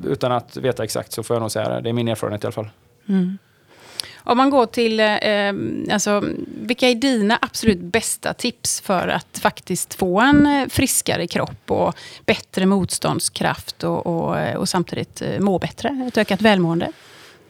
[0.05, 1.81] utan att veta exakt så får jag nog säga det.
[1.81, 2.69] Det är min erfarenhet i alla fall.
[3.09, 3.37] Mm.
[4.27, 5.53] Om man går till, eh, eh,
[5.91, 6.23] alltså,
[6.61, 11.95] vilka är dina absolut bästa tips för att faktiskt få en eh, friskare kropp och
[12.25, 16.05] bättre motståndskraft och, och, eh, och samtidigt må bättre?
[16.07, 16.91] Ett ökat välmående?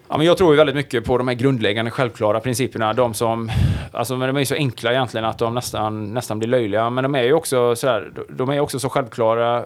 [0.07, 2.93] Ja, men jag tror ju väldigt mycket på de här grundläggande självklara principerna.
[2.93, 3.51] De som,
[3.91, 6.89] alltså, men de är ju så enkla egentligen att de nästan, nästan blir löjliga.
[6.89, 9.65] Men de är ju också så, här, de är också så självklara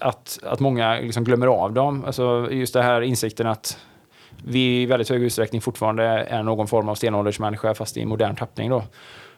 [0.00, 2.04] att, att många liksom glömmer av dem.
[2.04, 3.78] Alltså, just det här insikten att
[4.46, 8.70] vi i väldigt hög utsträckning fortfarande är någon form av stenåldersmänniska fast i modern tappning.
[8.70, 8.82] Då.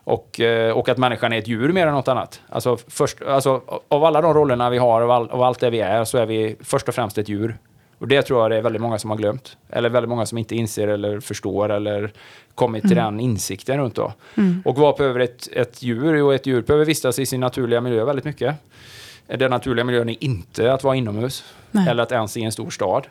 [0.04, 2.40] Och, eh, och att människan är ett djur mer än något annat.
[2.48, 5.80] Alltså, först, alltså, av alla de rollerna vi har, av, all, av allt det vi
[5.80, 7.58] är, så är vi först och främst ett djur.
[7.98, 9.56] Och det tror jag det är väldigt många som har glömt.
[9.70, 12.12] Eller väldigt många som inte inser eller förstår eller
[12.54, 14.12] kommit till den insikten runt då.
[14.34, 14.62] Mm.
[14.64, 16.16] Och vad behöver ett, ett djur?
[16.16, 18.54] Jo, ett djur behöver vistas i sin naturliga miljö väldigt mycket.
[19.26, 21.88] Den naturliga miljön är inte att vara inomhus Nej.
[21.88, 23.06] eller att ens i en stor stad.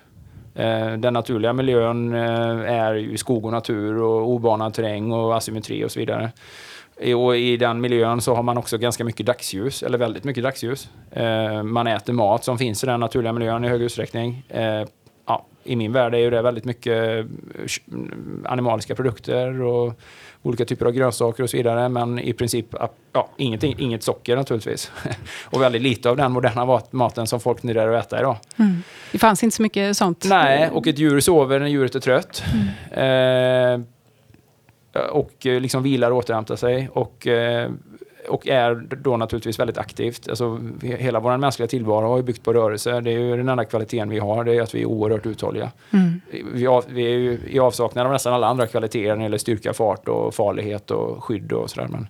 [0.55, 5.85] Eh, den naturliga miljön eh, är ju skog och natur och obanad terräng och asymmetri
[5.85, 6.31] och så vidare.
[6.99, 10.43] I- Och I den miljön så har man också ganska mycket dagsljus, eller väldigt mycket
[10.43, 10.89] dagsljus.
[11.11, 14.43] Eh, man äter mat som finns i den naturliga miljön i hög utsträckning.
[15.27, 17.25] Ja, I min värld är ju det väldigt mycket
[18.45, 19.93] animaliska produkter och
[20.45, 21.89] olika typer av grönsaker och så vidare.
[21.89, 22.65] Men i princip
[23.13, 24.91] ja, ingenting, inget socker naturligtvis.
[25.43, 28.37] och väldigt lite av den moderna mat- maten som folk tenderar att äta idag.
[28.59, 28.83] Mm.
[29.11, 30.25] Det fanns inte så mycket sånt.
[30.29, 32.43] Nej, och ett djur sover när djuret är trött.
[32.91, 33.79] Eh,
[35.11, 36.89] och liksom vilar och återhämtar sig.
[36.93, 37.71] Och, eh,
[38.29, 40.29] och är då naturligtvis väldigt aktivt.
[40.29, 43.01] Alltså, hela vår mänskliga tillvaro har ju byggt på rörelse.
[43.01, 45.71] Det är ju den enda kvaliteten vi har, det är att vi är oerhört uthålliga.
[45.91, 46.21] Mm.
[46.53, 49.37] Vi, av, vi är ju i avsaknad av nästan alla andra kvaliteter när det gäller
[49.37, 51.87] styrka, fart och farlighet och skydd och sådär.
[51.87, 52.07] Men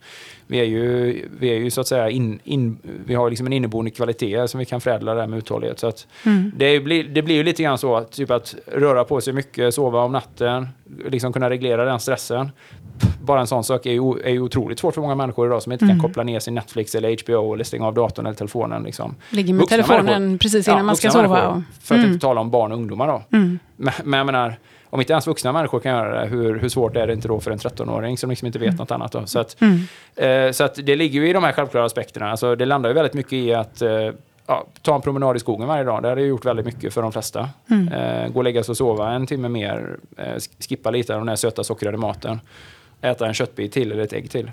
[0.48, 3.54] vi är ju, vi är ju så att säga in, in, vi har liksom en
[3.54, 5.80] inneboende kvalitet som vi kan förädla där med uthållighet.
[5.80, 6.52] Så att Mm.
[6.58, 9.74] det blir, det blir ju lite grann så att, typ att röra på sig mycket,
[9.74, 10.68] sova om natten,
[11.10, 12.52] liksom kunna reglera den stressen.
[13.22, 15.72] bara en sån sak är ju, är ju otroligt svårt för många människor idag som
[15.72, 15.98] inte Mm.
[16.00, 18.84] kan koppla ner sin Netflix eller HBO eller stänga av datorn eller telefonen.
[18.84, 19.16] Liksom.
[19.30, 20.38] Ligger med Vuxna telefonen människor.
[20.38, 21.48] precis innan Ja, man ska sova.
[21.50, 22.12] Och, För att Mm.
[22.14, 23.24] inte tala om barn och ungdomar då.
[23.38, 23.60] mm.
[23.76, 24.56] Men, men jag menar,
[24.96, 27.40] om inte ens vuxna människor kan göra det, hur, hur svårt är det inte då
[27.40, 29.12] för en 13-åring som liksom inte vet något annat?
[29.12, 29.26] Då?
[29.26, 30.48] Så, att, Mm.
[30.48, 32.32] eh, så att det ligger ju i de här självklara aspekterna.
[32.32, 33.90] Alltså, det landar ju väldigt mycket i att eh,
[34.48, 36.02] ja, ta en promenad i skogen varje dag.
[36.04, 37.50] Det har det gjort väldigt mycket för de flesta.
[37.70, 37.88] Mm.
[37.94, 39.98] Eh, gå och lägga sig och sova en timme mer.
[40.18, 42.40] Eh, sk- skippa lite av den här söta sockrade maten.
[43.02, 44.52] Äta en köttbit till eller ett ägg till.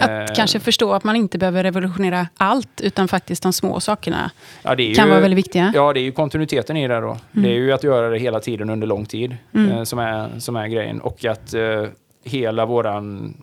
[0.00, 4.30] Att Eh, kanske förstå att man inte behöver revolutionera allt, utan faktiskt de små sakerna
[4.62, 5.72] ja, det är kan ju- vara väldigt viktiga.
[5.74, 7.16] Ja, det är ju kontinuiteten i det då.
[7.32, 9.70] Det är ju att göra det hela tiden under lång tid Mm.
[9.70, 11.00] eh, som, är, som är grejen.
[11.00, 11.84] Och att eh,
[12.24, 13.34] hela, våran,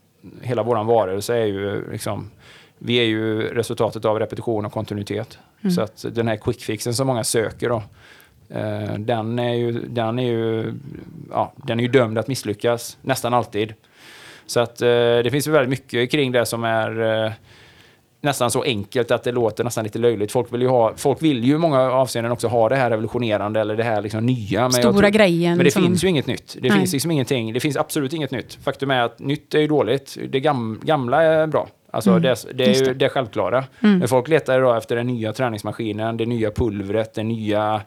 [0.41, 2.31] hela våran varelse är ju liksom,
[2.77, 5.37] vi är ju resultatet av repetition och kontinuitet.
[5.61, 5.71] Mm.
[5.71, 7.83] Så att den här quick fixen som många söker då,
[8.49, 10.73] eh, den är ju, den är ju,
[11.31, 13.73] ja, den är ju dömd att misslyckas nästan alltid.
[14.49, 14.87] Så att eh,
[15.23, 17.31] det finns ju väldigt mycket kring det som är eh,
[18.21, 20.31] nästan så enkelt att det låter nästan lite löjligt.
[20.31, 23.59] Folk vill ju, ha, folk vill ju i många avseenden också ha det här revolutionerande
[23.59, 24.61] eller det här liksom nya.
[24.61, 25.57] Men Stora tror- grejen.
[25.57, 26.55] men det som, finns ju inget nytt.
[26.61, 26.77] Det Nej.
[26.79, 27.53] finns liksom ingenting.
[27.53, 28.57] Det finns absolut inget nytt.
[28.63, 30.17] Faktum är att nytt är ju dåligt.
[30.29, 31.67] Det gam, gamla är bra.
[31.91, 32.93] Alltså Mm, det, det är just ju det.
[32.93, 33.63] det självklara.
[33.83, 33.99] Mm.
[33.99, 37.81] Men folk letar idag efter den nya träningsmaskinen, det nya pulvret, det nya,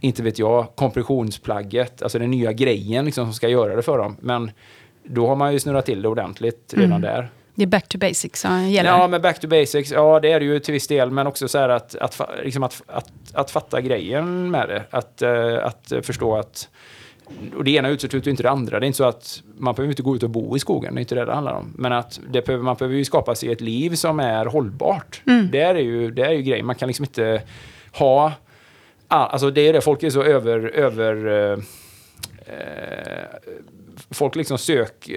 [0.00, 2.02] inte vet jag, kompressionsplagget.
[2.02, 4.16] Alltså den nya grejen liksom som ska göra det för dem.
[4.20, 4.50] Men
[5.04, 7.00] då har man ju snurrat till det ordentligt redan Mm.
[7.02, 7.28] där.
[7.54, 8.90] Det är back to basics som gäller.
[8.90, 11.48] Ja, men back to basics, ja det är det ju till viss del, men också
[11.48, 14.82] så här att, att, liksom att, att, att fatta grejen med det.
[14.90, 16.68] Att, eh, att förstå att
[17.56, 18.80] och det ena utesluter inte det andra.
[18.80, 20.98] Det är inte så att man behöver inte gå ut och bo i skogen, det
[20.98, 21.72] är inte det det handlar om.
[21.78, 25.22] Men att det behöver, man behöver ju skapa sig ett liv som är hållbart.
[25.26, 25.48] Mm.
[25.52, 26.66] Det, är ju, det är ju grejen.
[26.66, 27.42] Man kan liksom inte
[27.92, 28.32] ha...
[29.08, 30.58] all- Alltså det är det, folk är så över...
[30.74, 31.58] över eh,
[32.46, 33.26] eh,
[34.10, 35.10] folk liksom sök,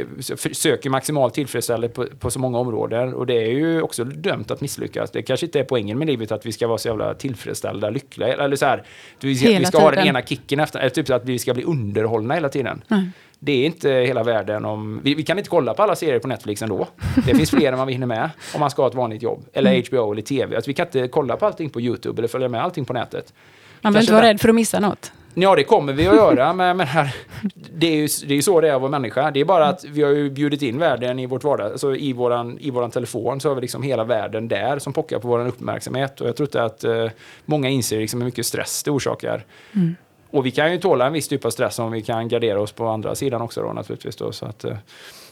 [0.51, 4.61] söker maximal tillfredsställelse på, på så många områden och det är ju också dömt att
[4.61, 5.11] misslyckas.
[5.11, 8.27] Det kanske inte är poängen med livet att vi ska vara så jävla tillfredsställda, lyckliga
[8.27, 8.83] eller så här.
[9.19, 11.53] Vi ska, vi ska ha den ena kicken efter, eller typ så att vi ska
[11.53, 12.81] bli underhållna hela tiden.
[12.87, 13.09] Nej.
[13.39, 15.01] Det är inte hela världen om...
[15.03, 16.87] Vi, vi kan inte kolla på alla serier på Netflix ändå.
[17.25, 19.45] Det finns fler än vad vi hinner med om man ska ha ett vanligt jobb.
[19.53, 19.83] Eller Mm.
[19.89, 20.55] HBO eller TV.
[20.55, 23.33] Alltså, vi kan inte kolla på allting på YouTube eller följa med allting på nätet.
[23.81, 25.11] Man behöver inte vara rädd för att missa något.
[25.35, 27.15] Ja, det kommer vi att göra, men, men här,
[27.53, 29.31] det, är ju, det är ju så det är att vara människa.
[29.31, 32.13] Det är bara att vi har ju bjudit in världen i vårt vardag, alltså i
[32.13, 35.47] våran, i våran telefon så har vi liksom hela världen där som pockar på vår
[35.47, 36.21] uppmärksamhet.
[36.21, 37.07] Och jag tror inte att eh,
[37.45, 39.45] många inser liksom hur mycket stress det orsakar.
[39.73, 39.95] Mm.
[40.31, 42.71] Och vi kan ju tåla en viss typ av stress om vi kan gardera oss
[42.71, 44.15] på andra sidan också då naturligtvis.
[44.15, 44.77] Då, så att, eh,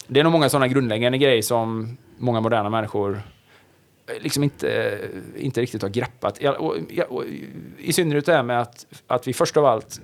[0.06, 3.22] det är nog många sådana grundläggande grejer som många moderna människor
[4.06, 6.38] Eh, liksom inte, eh, inte riktigt har greppat.
[6.38, 6.76] Och, och,
[7.08, 7.24] och,
[7.78, 10.00] I synnerhet det här med att, att vi först av allt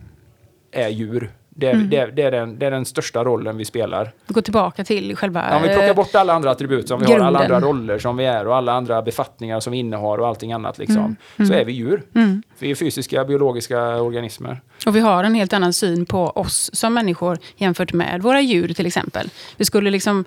[0.71, 1.31] är djur.
[1.61, 1.91] Det, är- Mm.
[1.91, 4.13] det, det, är den, det är den största rollen vi spelar.
[4.27, 5.47] Gå tillbaka till själva...
[5.51, 7.57] Ja, om vi plockar bort alla andra attribut som vi har, alla grunden.
[7.57, 10.79] andra roller som vi är och alla andra befattningar som vi innehar och allting annat,
[10.79, 11.17] liksom, Mm.
[11.37, 11.59] så Mm.
[11.61, 12.03] är vi djur.
[12.15, 12.43] Mm.
[12.59, 14.61] Vi är fysiska, biologiska organismer.
[14.87, 18.73] Och vi har en helt annan syn på oss som människor jämfört med våra djur
[18.75, 19.29] till exempel.
[19.57, 20.25] Vi skulle liksom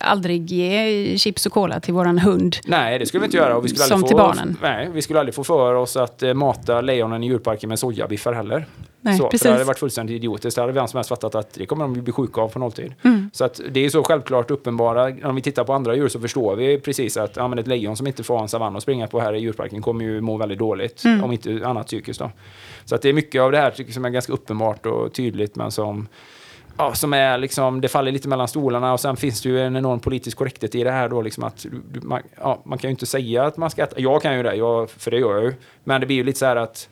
[0.00, 2.56] aldrig ge chips och cola till våran hund.
[2.64, 3.56] Nej, det skulle vi inte göra.
[3.56, 4.56] Och vi skulle Som aldrig till få, barnen.
[4.62, 8.66] Nej, vi skulle aldrig få för oss att mata lejonen i djurparken med sojabiffar heller.
[9.04, 9.42] Nej, så, för precis.
[9.42, 10.56] det hade varit fullständigt idiotiskt.
[10.56, 12.94] Det hade vem som helst fattat att det kommer de bli sjuka av på nolltid.
[13.02, 13.30] Mm.
[13.32, 15.28] Så att det är så självklart uppenbara.
[15.28, 17.96] Om vi tittar på andra djur så förstår vi precis att ja, men ett lejon
[17.96, 20.36] som inte får ha en savann att springa på här i djurparken kommer ju må
[20.36, 21.04] väldigt dåligt.
[21.04, 21.24] Mm.
[21.24, 22.30] Om inte annat psykiskt då.
[22.84, 25.70] Så att det är mycket av det här som är ganska uppenbart och tydligt men
[25.70, 26.08] som
[26.76, 29.76] Ja, som är liksom, det faller lite mellan stolarna och sen finns det ju en
[29.76, 33.06] enorm politisk korrekthet i det här då liksom att man, ja, man kan ju inte
[33.06, 35.54] säga att man ska äta, jag kan ju det, jag, för det gör jag ju,
[35.84, 36.88] men det blir ju lite så här att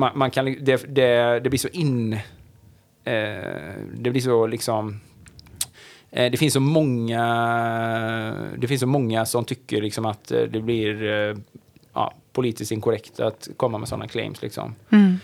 [0.00, 2.12] man, man kan, det, det, det blir så in,
[3.04, 5.00] eh, det blir så liksom
[6.10, 7.22] eh, det finns så många
[8.56, 11.36] Det finns så många som tycker liksom att eh, det blir eh,
[11.94, 14.42] ja, politiskt inkorrekt att komma med sådana claims.
[14.42, 14.74] Liksom.
[14.90, 15.18] Mm.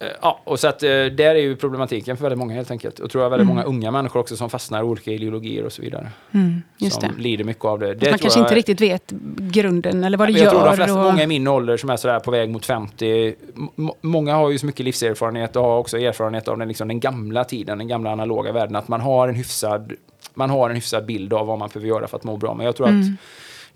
[0.00, 2.98] Eh, Ja, och så att eh, där är ju problematiken för väldigt många helt enkelt.
[2.98, 3.56] Och tror jag väldigt Mm.
[3.56, 6.08] många unga människor också som fastnar i olika ideologier och så vidare.
[6.34, 6.62] Mm.
[6.78, 7.22] Just som det.
[7.22, 7.94] lider mycket av det.
[7.94, 10.50] det man kanske jag, inte riktigt vet grunden eller vad det jag gör.
[10.50, 11.04] tror de flesta, och...
[11.12, 13.34] många i min ålder som är sådär på väg mot 50,
[13.78, 17.00] m- många har ju så mycket livserfarenhet och har också erfarenhet av den, liksom, den
[17.00, 19.92] gamla tiden, den gamla analoga världen, att man har en hyfsad
[20.34, 22.54] man har en hyfsad bild av vad man behöver göra för att må bra.
[22.54, 23.16] Men jag tror att Mm.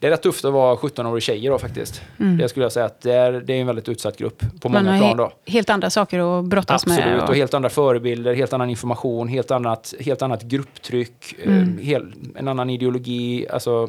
[0.03, 2.03] Det är rätt tufft att vara 17-årig tjej då faktiskt.
[2.21, 2.37] Mm.
[2.39, 4.85] Det skulle jag säga att det är, det är en väldigt utsatt grupp på Man
[4.85, 5.25] många plan då.
[5.25, 7.29] he- helt andra saker att brottas Absolut, med.
[7.29, 11.79] och helt andra förebilder, helt annan information, helt annat, helt annat grupptryck, Mm.
[11.79, 13.47] eh, hel, en annan ideologi.
[13.49, 13.89] Alltså,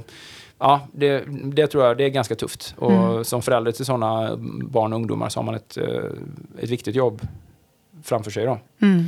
[0.59, 2.75] ja, det, det tror jag det är ganska tufft.
[2.77, 3.23] Och Mm.
[3.23, 7.21] som förälder till sådana barn och ungdomar så har man ett, eh, ett viktigt jobb
[8.03, 8.45] framför sig.
[8.45, 8.59] Då.
[8.81, 9.03] Mm.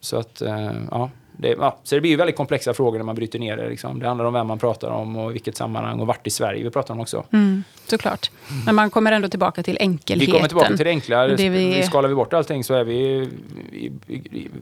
[0.00, 3.14] Så att, eh, ja, det, ja, så det blir ju väldigt komplexa frågor när man
[3.14, 3.68] bryter ner det.
[3.68, 3.98] Liksom.
[3.98, 6.70] Det handlar om vem man pratar om och vilket sammanhang och vart i Sverige vi
[6.70, 7.24] pratar om också.
[7.32, 8.30] Mm, såklart.
[8.66, 10.26] Men man kommer ändå tillbaka till enkelheten.
[10.26, 11.26] Vi kommer tillbaka till det enkla.
[11.26, 11.82] Det vi-.
[11.82, 13.28] Skalar vi bort allting så är vi...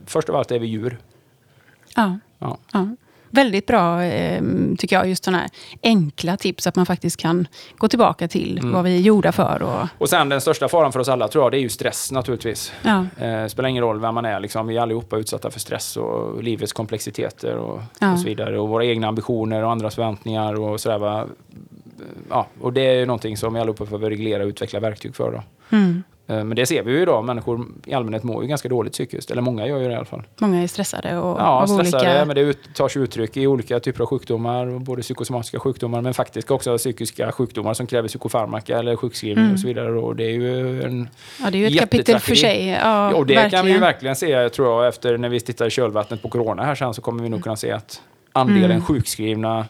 [0.05, 0.97] Först av allt är vi djur.
[1.95, 2.19] Ja.
[2.39, 2.57] Ja.
[2.71, 2.95] Ja.
[3.35, 4.41] Väldigt bra, eh,
[4.77, 5.49] tycker jag, just sådana här
[5.83, 6.67] enkla tips.
[6.67, 8.71] Att man faktiskt kan gå tillbaka till Mm.
[8.71, 9.61] vad vi är gjorda för.
[9.63, 12.11] Och, Och sen den största faran för oss alla tror jag, det är ju stress
[12.11, 12.71] naturligtvis.
[12.81, 14.67] ja, Eh, spelar ingen roll vem man är, liksom.
[14.67, 18.13] vi är allihopa utsatta för stress och livets komplexiteter och, Ja.
[18.13, 18.59] och så vidare.
[18.59, 21.25] Och våra egna ambitioner och andras förväntningar och sådär.
[22.29, 25.31] Ja, och det är ju någonting som vi allihopa behöver reglera och utveckla verktyg för.
[25.31, 25.43] Då.
[25.77, 26.03] mm.
[26.27, 29.31] Eh, men det ser vi ju idag, människor i allmänhet mår ju ganska dåligt psykiskt.
[29.31, 30.23] Eller många gör ju det i alla fall.
[30.37, 32.25] Många är stressade och Ja, stressade, olika...
[32.25, 34.79] men det ut, tar sig uttryck i olika typer av sjukdomar.
[34.79, 39.53] Både psykosomatiska sjukdomar, men faktiskt också psykiska sjukdomar som kräver psykofarmaka eller sjukskrivning Mm.
[39.53, 39.91] och så vidare.
[39.99, 41.09] Och det är ju en
[41.43, 42.67] Ja, det är ju ett kapitel för sig.
[42.67, 42.77] Ja,
[43.11, 43.51] Ja, och det verkligen.
[43.51, 46.63] kan vi ju verkligen se, tror jag, efter när vi tittar i kölvattnet på corona
[46.63, 48.81] här sen så kommer vi nog kunna se att andelen Mm.
[48.83, 49.65] sjukskrivna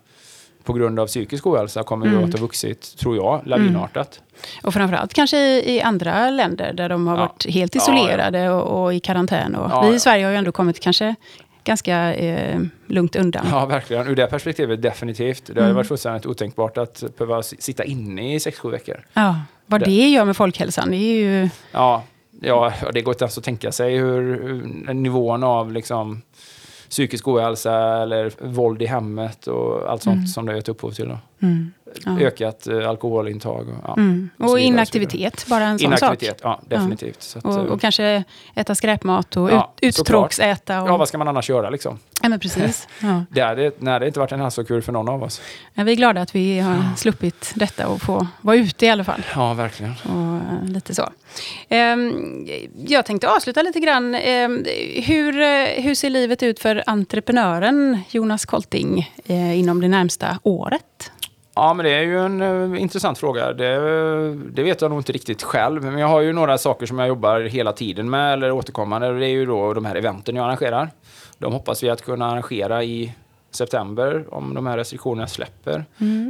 [0.66, 2.24] på grund av psykisk ohälsa kommer ju Mm.
[2.26, 4.22] att ha vuxit, tror jag, lavinartat.
[4.64, 7.22] Och framförallt kanske i, i andra länder där de har Ja.
[7.22, 7.94] varit helt Ja, ja.
[7.98, 9.56] isolerade Och, och i karantän.
[9.56, 9.94] Och Ja, vi ja.
[9.96, 11.16] i Sverige har ju ändå kommit kanske
[11.64, 13.46] ganska eh, lugnt undan.
[13.52, 14.08] Ja, verkligen.
[14.08, 15.46] Ur det perspektivet definitivt.
[15.46, 15.76] Det har Mm.
[15.76, 19.06] varit fullständigt otänkbart att behöva sitta inne i 6-7 veckor.
[19.14, 21.50] Ja, vad Det- det gör med folkhälsan, det är ju...
[21.72, 22.04] Ja,
[22.42, 26.22] ja, det går inte ens att tänka sig hur, hur nivån av liksom,
[26.90, 30.28] psykisk ohälsa eller våld i hemmet och allt sånt Mm.
[30.28, 31.08] som det har gett upphov till.
[31.08, 31.18] Då.
[31.42, 31.72] Mm,
[32.06, 32.20] ja.
[32.20, 33.68] Ökat eh, alkoholintag.
[33.70, 33.94] Och, ja.
[33.98, 34.30] Mm.
[34.38, 36.60] och Och vidare, och inaktivitet, bara en sån Inaktivitet, sak.
[36.70, 37.22] ja definitivt.
[37.22, 38.24] Så att, Och, eh, och kanske
[38.56, 40.82] äta skräpmat och Ja, ut, uttråksäta.
[40.82, 42.00] Och, ja, vad ska man annars göra liksom?
[42.22, 42.88] ja, men precis.
[43.02, 43.24] Ja.
[43.30, 45.42] Det är det, nej, det har inte varit en hälsokur för någon av oss.
[45.74, 49.04] Ja, vi är glada att vi har sluppit detta och få vara ute i alla
[49.04, 49.22] fall.
[49.36, 49.92] Ja, verkligen.
[50.04, 51.10] Och eh, lite så.
[51.70, 52.48] Ehm,
[52.88, 54.16] jag tänkte avsluta lite grann.
[54.16, 54.66] Ehm,
[55.06, 61.12] hur, eh, hur ser livet ut för entreprenören Jonas Kolting eh, inom det närmsta året?
[61.56, 62.42] Ja, men det är ju en
[62.74, 63.54] eh, intressant fråga.
[63.54, 63.76] Det,
[64.36, 65.84] det vet jag nog inte riktigt själv.
[65.84, 69.20] Men jag har ju några saker som jag jobbar hela tiden med, eller återkommande.
[69.20, 70.90] Det är ju då de här eventen jag arrangerar.
[71.38, 73.14] De hoppas vi att kunna arrangera i
[73.52, 75.86] september, om de här restriktionerna släpper.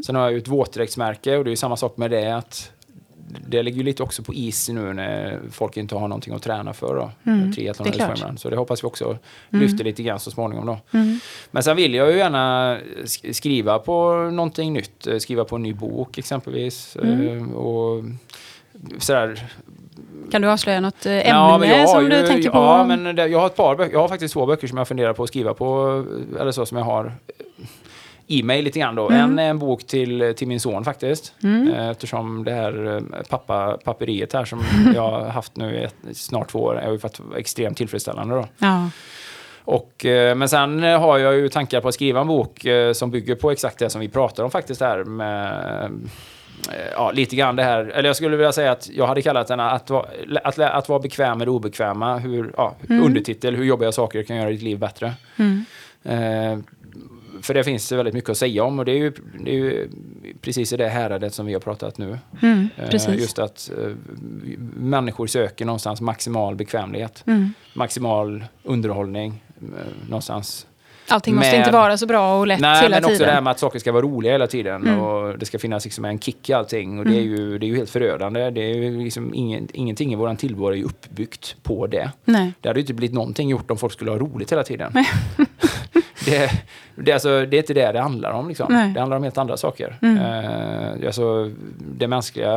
[0.06, 2.38] Sen har jag ju ett våtdräktsmärke och det är ju samma sak med det.
[2.38, 2.72] att
[3.48, 6.74] det ligger ju lite också på is nu när folk inte har någonting att träna
[6.74, 6.96] för.
[6.96, 7.32] Då.
[7.32, 8.38] Mm, Triathlon eller swimrun.
[8.38, 9.18] Så det hoppas vi också Mm.
[9.66, 10.66] lyfter lite grann så småningom.
[10.66, 10.78] Då.
[10.98, 11.20] Mm.
[11.52, 15.08] Men sen vill jag ju gärna sk- skriva på någonting nytt.
[15.20, 16.98] Skriva på en ny bok exempelvis.
[17.04, 17.50] Mm.
[17.50, 18.04] eh, Och
[19.00, 19.48] sådär.
[20.32, 22.58] Kan du avslöja något eh, ämne Ja, jag som du tänker på?
[22.58, 23.94] Ja, men det, jag har ett par böcker.
[23.94, 26.04] Jag har faktiskt två böcker som jag funderar på att skriva på.
[26.36, 27.14] eh, Eller så som jag har
[28.28, 29.10] i mig lite grann då.
[29.10, 29.22] Mm.
[29.22, 31.34] En är en bok till, till min son faktiskt.
[31.44, 31.74] Mm.
[31.74, 34.64] Eh, Eftersom det här eh, pappa, papperiet här som
[34.96, 38.48] jag har haft nu i ett, snart två år har ju varit extremt tillfredsställande då.
[38.58, 38.90] Ja.
[39.68, 43.36] Och, eh, men sen har jag ju tankar på att skriva en bok som bygger
[43.36, 45.92] på exakt det som vi pratar om faktiskt här med
[46.96, 49.60] Ja, lite grann det här, eller jag skulle vilja säga att jag hade kallat den
[49.60, 50.06] att, vara-
[50.44, 52.18] att, att vara bekväm med det obekväma.
[52.18, 53.04] Hur, ja, Mm.
[53.06, 55.14] Undertitel, hur jobbiga saker kan göra ditt liv bättre.
[55.38, 55.66] Mm.
[56.04, 56.60] Eh,
[57.42, 59.90] för det finns väldigt mycket att säga om och det är ju, det är ju
[60.42, 62.18] precis i det häradet som vi har pratat nu.
[62.42, 62.70] Mm.
[62.78, 63.16] Eh.
[63.16, 63.92] Just att eh,
[64.76, 67.54] människor söker någonstans maximal bekvämlighet, Mm.
[67.74, 69.66] maximal underhållning, eh,
[70.10, 70.68] någonstans
[71.08, 73.28] Allting måste med- inte vara så bra och lätt Nej, hela men också tiden.
[73.28, 75.00] det här med att saker ska vara roliga hela tiden Mm.
[75.00, 77.00] och det ska finnas liksom en kick i allting.
[77.00, 78.50] Och det, är ju, det är ju helt förödande.
[78.50, 82.12] Det är ju liksom ingen, ingenting i vår tillvaro är uppbyggt på det.
[82.26, 82.52] Nej.
[82.62, 84.94] Det hade ju inte blivit någonting gjort om folk skulle ha roligt hela tiden.
[86.26, 86.52] det,
[86.96, 88.48] det, är alltså, det är inte det det handlar om.
[88.48, 88.68] Liksom.
[88.70, 88.92] Nej.
[88.94, 89.98] Det handlar om helt andra saker.
[90.02, 90.18] Mm.
[90.18, 92.52] Eh, alltså, den mänskliga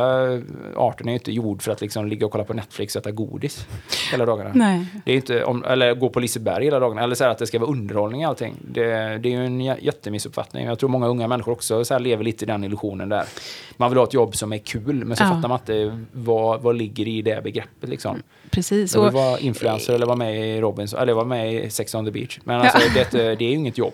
[0.75, 3.11] arten är ju inte gjord för att liksom ligga och kolla på Netflix och äta
[3.11, 3.67] godis
[4.11, 4.51] hela dagarna.
[4.53, 4.85] Nej.
[5.05, 6.97] Det är inte om, eller gå på Liseberg hela dagen.
[6.97, 8.53] Eller så här att det ska vara underhållning i allting.
[8.71, 8.83] Det,
[9.17, 10.65] det är ju en jä- jättemissuppfattning.
[10.65, 13.23] Jag tror många unga människor också så här lever lite i den illusionen där.
[13.77, 15.27] Man vill ha ett jobb som är kul, men så Ja.
[15.29, 17.89] fattar man inte vad, vad ligger i det begreppet.
[17.89, 18.21] Liksom.
[18.51, 18.95] Precis.
[18.95, 22.05] Jag vill vara influencer eller vara med i Robinson, eller vara med i Sex on
[22.05, 22.39] the beach.
[22.43, 23.93] Men alltså, det, det är ju inget jobb.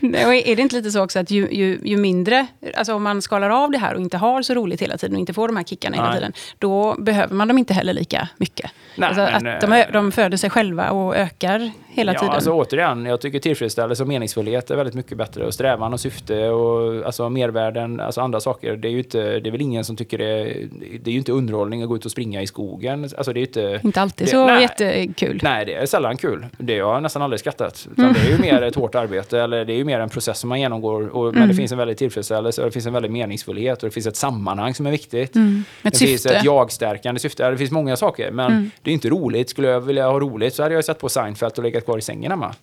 [0.00, 3.22] Nej, är det inte lite så också att ju, ju, ju mindre, alltså om man
[3.22, 5.56] skalar av det här och inte har så roligt hela tiden och inte får de
[5.56, 6.18] här kickarna hela Nej.
[6.18, 8.70] tiden, då behöver man dem inte heller lika mycket.
[8.96, 12.18] Nej, alltså men, att de, eh, ö- de föder sig själva och ökar hela ja,
[12.20, 12.34] tiden.
[12.34, 15.46] Alltså, återigen, jag tycker tillfredsställelse och meningsfullhet är väldigt mycket bättre.
[15.46, 18.76] Och strävan och syfte och alltså, mervärden, alltså andra saker.
[18.76, 20.54] Det är ju inte, det är väl ingen som tycker det
[21.02, 23.02] det är ju inte underhållning att gå ut och springa i skogen.
[23.16, 24.62] Alltså, det är inte, inte alltid det- så nej.
[24.62, 25.40] jättekul.
[25.42, 26.46] Nej, det är sällan kul.
[26.58, 27.88] Det har jag nästan aldrig skrattat.
[27.92, 30.38] Utan Det är ju mer ett hårt arbete, eller det är ju mer en process
[30.38, 31.08] som man genomgår.
[31.08, 31.48] Och, Men Mm.
[31.48, 34.16] det finns en väldig tillfredsställelse, och det finns en väldig meningsfullhet och det finns ett
[34.16, 35.36] sammanhang som är viktigt.
[35.36, 35.64] Mm.
[35.82, 36.36] Ett det finns syfte.
[36.38, 37.50] ett jag-stärkande syfte.
[37.50, 38.70] Det finns många saker, men Mm.
[38.82, 39.50] det är inte roligt.
[39.50, 42.00] Skulle jag vilja ha roligt så hade jag satt på Seinfeld och legat kvar i
[42.02, 42.54] sängen hemma.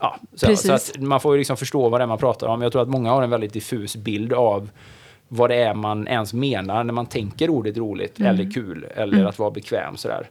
[0.00, 2.62] Ja, så, så att man får ju liksom förstå vad det är man pratar om.
[2.62, 4.70] Jag tror att många har en väldigt diffus bild av
[5.28, 8.34] vad det är man ens menar när man tänker ordet roligt Mm.
[8.34, 9.96] eller kul eller att vara bekväm.
[9.96, 10.28] Sådär.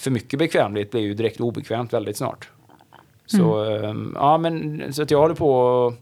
[0.00, 2.48] För mycket bekvämlighet blir ju direkt obekvämt väldigt snart.
[3.30, 3.84] Så, Mm.
[3.84, 5.94] ehm, ja, men, så att jag håller på och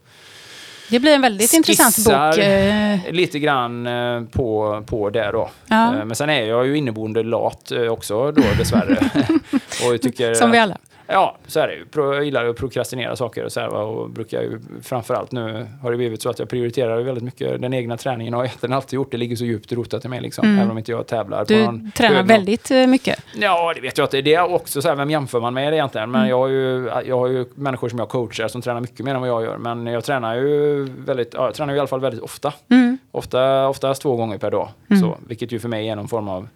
[0.89, 2.37] Det blir en väldigt intressant bok.
[2.37, 5.49] eh, lite grann eh, på, på det då.
[5.67, 5.95] Ja.
[5.95, 8.97] Eh, Men sen är jag ju inneboende lat också då dessvärre.
[9.95, 10.77] och tycker, Som vi alla.
[11.11, 11.85] Ja, så är det ju.
[12.13, 15.97] Jag gillar att prokrastinera saker och så här, och brukar ju framförallt nu har det
[15.97, 19.11] blivit så att jag prioriterar väldigt mycket den egna träningen och har egentligen alltid gjort.
[19.11, 20.45] Det ligger så djupt rotat i mig liksom.
[20.45, 20.59] Mm.
[20.59, 21.55] Även om inte jag tävlar Du
[21.95, 22.27] tränar nivå.
[22.27, 23.19] väldigt eh, mycket.
[23.35, 24.21] Ja, det vet jag inte.
[24.21, 26.09] Det är också så här, vem jämför man med egentligen?
[26.09, 26.21] Mm.
[26.21, 29.15] Men jag har, ju, jag har ju människor som jag coachar som tränar mycket mer
[29.15, 29.57] än vad jag gör.
[29.57, 32.53] Men jag tränar ju väldigt, ja, jag tränar ju i alla fall väldigt ofta.
[32.69, 32.97] Mm.
[33.11, 34.69] Ofta, oftast två gånger per dag.
[34.89, 35.01] Mm.
[35.01, 36.47] Så, vilket ju för mig är någon form av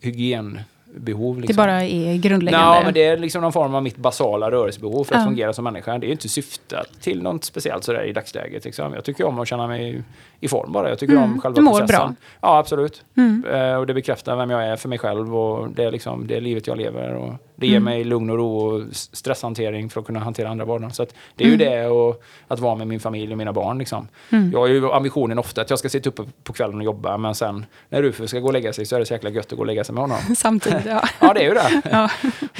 [0.00, 0.64] hygienbehov.
[0.94, 1.56] Det Liksom.
[1.56, 2.66] bara är grundläggande.
[2.76, 5.24] Ja, men det är liksom någon form av mitt basala rörelsebehov för att Ja.
[5.26, 5.98] fungera som människa.
[5.98, 8.64] Det är inte syftat till något speciellt sådär i dagsläget.
[8.64, 8.92] Liksom.
[8.94, 10.02] Jag tycker om att känna mig
[10.40, 10.88] i form bara.
[10.88, 12.06] Jag tycker Mm, om själva du mår processen.
[12.06, 12.14] bra.
[12.40, 13.04] Ja, absolut.
[13.16, 13.44] Mm.
[13.52, 16.40] Eh, och det bekräftar vem jag är för mig själv och det är, liksom, det
[16.40, 17.14] livet jag lever.
[17.14, 17.84] Och det ger Mm.
[17.84, 20.90] mig lugn och ro och stresshantering för att kunna hantera andra vardagar.
[20.90, 21.06] Så
[21.36, 21.66] det är ju Mm.
[21.72, 23.78] det och att vara med min familj och mina barn.
[23.78, 24.08] Liksom.
[24.30, 24.50] Mm.
[24.52, 27.34] Jag har ju ambitionen ofta att jag ska sitta uppe på kvällen och jobba men
[27.34, 29.52] sen när Rufus ska gå och lägga sig så är det så jäkla gött att
[29.52, 30.18] gå och lägga sig med honom.
[30.36, 31.02] Samtidigt, ja.
[31.20, 31.82] Ja, det är ju det.
[31.90, 32.08] ja.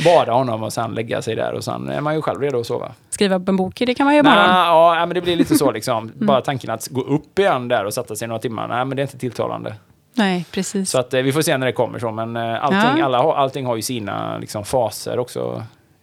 [0.05, 2.67] Bada honom och sen lägga sig där och sen är man ju själv redo att
[2.67, 2.93] sova.
[3.11, 4.39] Skriva upp en bok, det kan man ju imorgon.
[4.45, 5.99] ja, men det blir lite så liksom.
[5.99, 6.27] Mm.
[6.27, 9.01] Bara tanken att gå upp igen där och sätta sig några timmar, nej men det
[9.01, 9.75] är inte tilltalande.
[10.19, 10.91] Nej, precis.
[10.91, 13.05] Så att eh, vi får se när det kommer så, men eh, allting, Ja.
[13.05, 15.62] alla, allting har ju sina liksom, faser också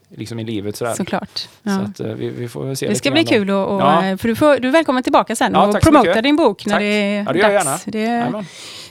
[0.10, 0.94] liksom i livet sådär.
[0.94, 1.38] Såklart.
[1.38, 1.80] Så Ja.
[1.80, 4.18] att eh, vi, vi får se Det ska bli kul och, och, Ja.
[4.18, 6.74] för du, får, du är välkommen tillbaka sen Ja, och så promota din bok när
[6.74, 6.82] Tack.
[6.82, 7.84] det är Ja, det gör jag dags.
[7.86, 8.46] Det Jajamän.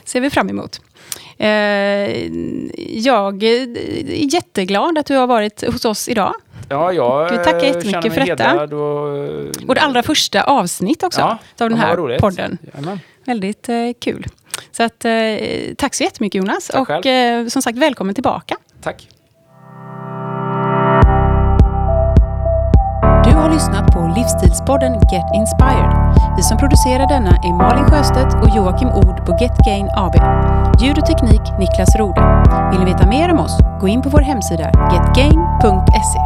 [0.05, 0.81] ser vi fram emot.
[1.37, 1.47] Eh,
[2.99, 6.33] jag är jätteglad att du har varit hos oss idag.
[6.69, 8.63] Ja, jag Gud, tackar jättemycket för detta.
[9.67, 12.57] Och, det allra första avsnitt också ja, av den här podden.
[13.25, 14.25] Väldigt eh, kul.
[14.71, 15.11] Så att, eh,
[15.77, 16.67] tack så jättemycket Jonas.
[16.67, 17.05] Tack och själv.
[17.43, 18.55] eh, som sagt, välkommen tillbaka.
[18.83, 19.07] Tack.
[23.25, 25.91] Du har lyssnat på livsstilspodden Get Inspired.
[26.37, 30.15] Vi som producerar denna är Malin Sjöstedt och Joakim Ord på Get Gain AB.
[30.81, 32.21] Ljud och teknik Niklas Rode.
[32.71, 33.57] Vill ni veta mer om oss?
[33.81, 36.19] Gå in på vår hemsida getgain.se.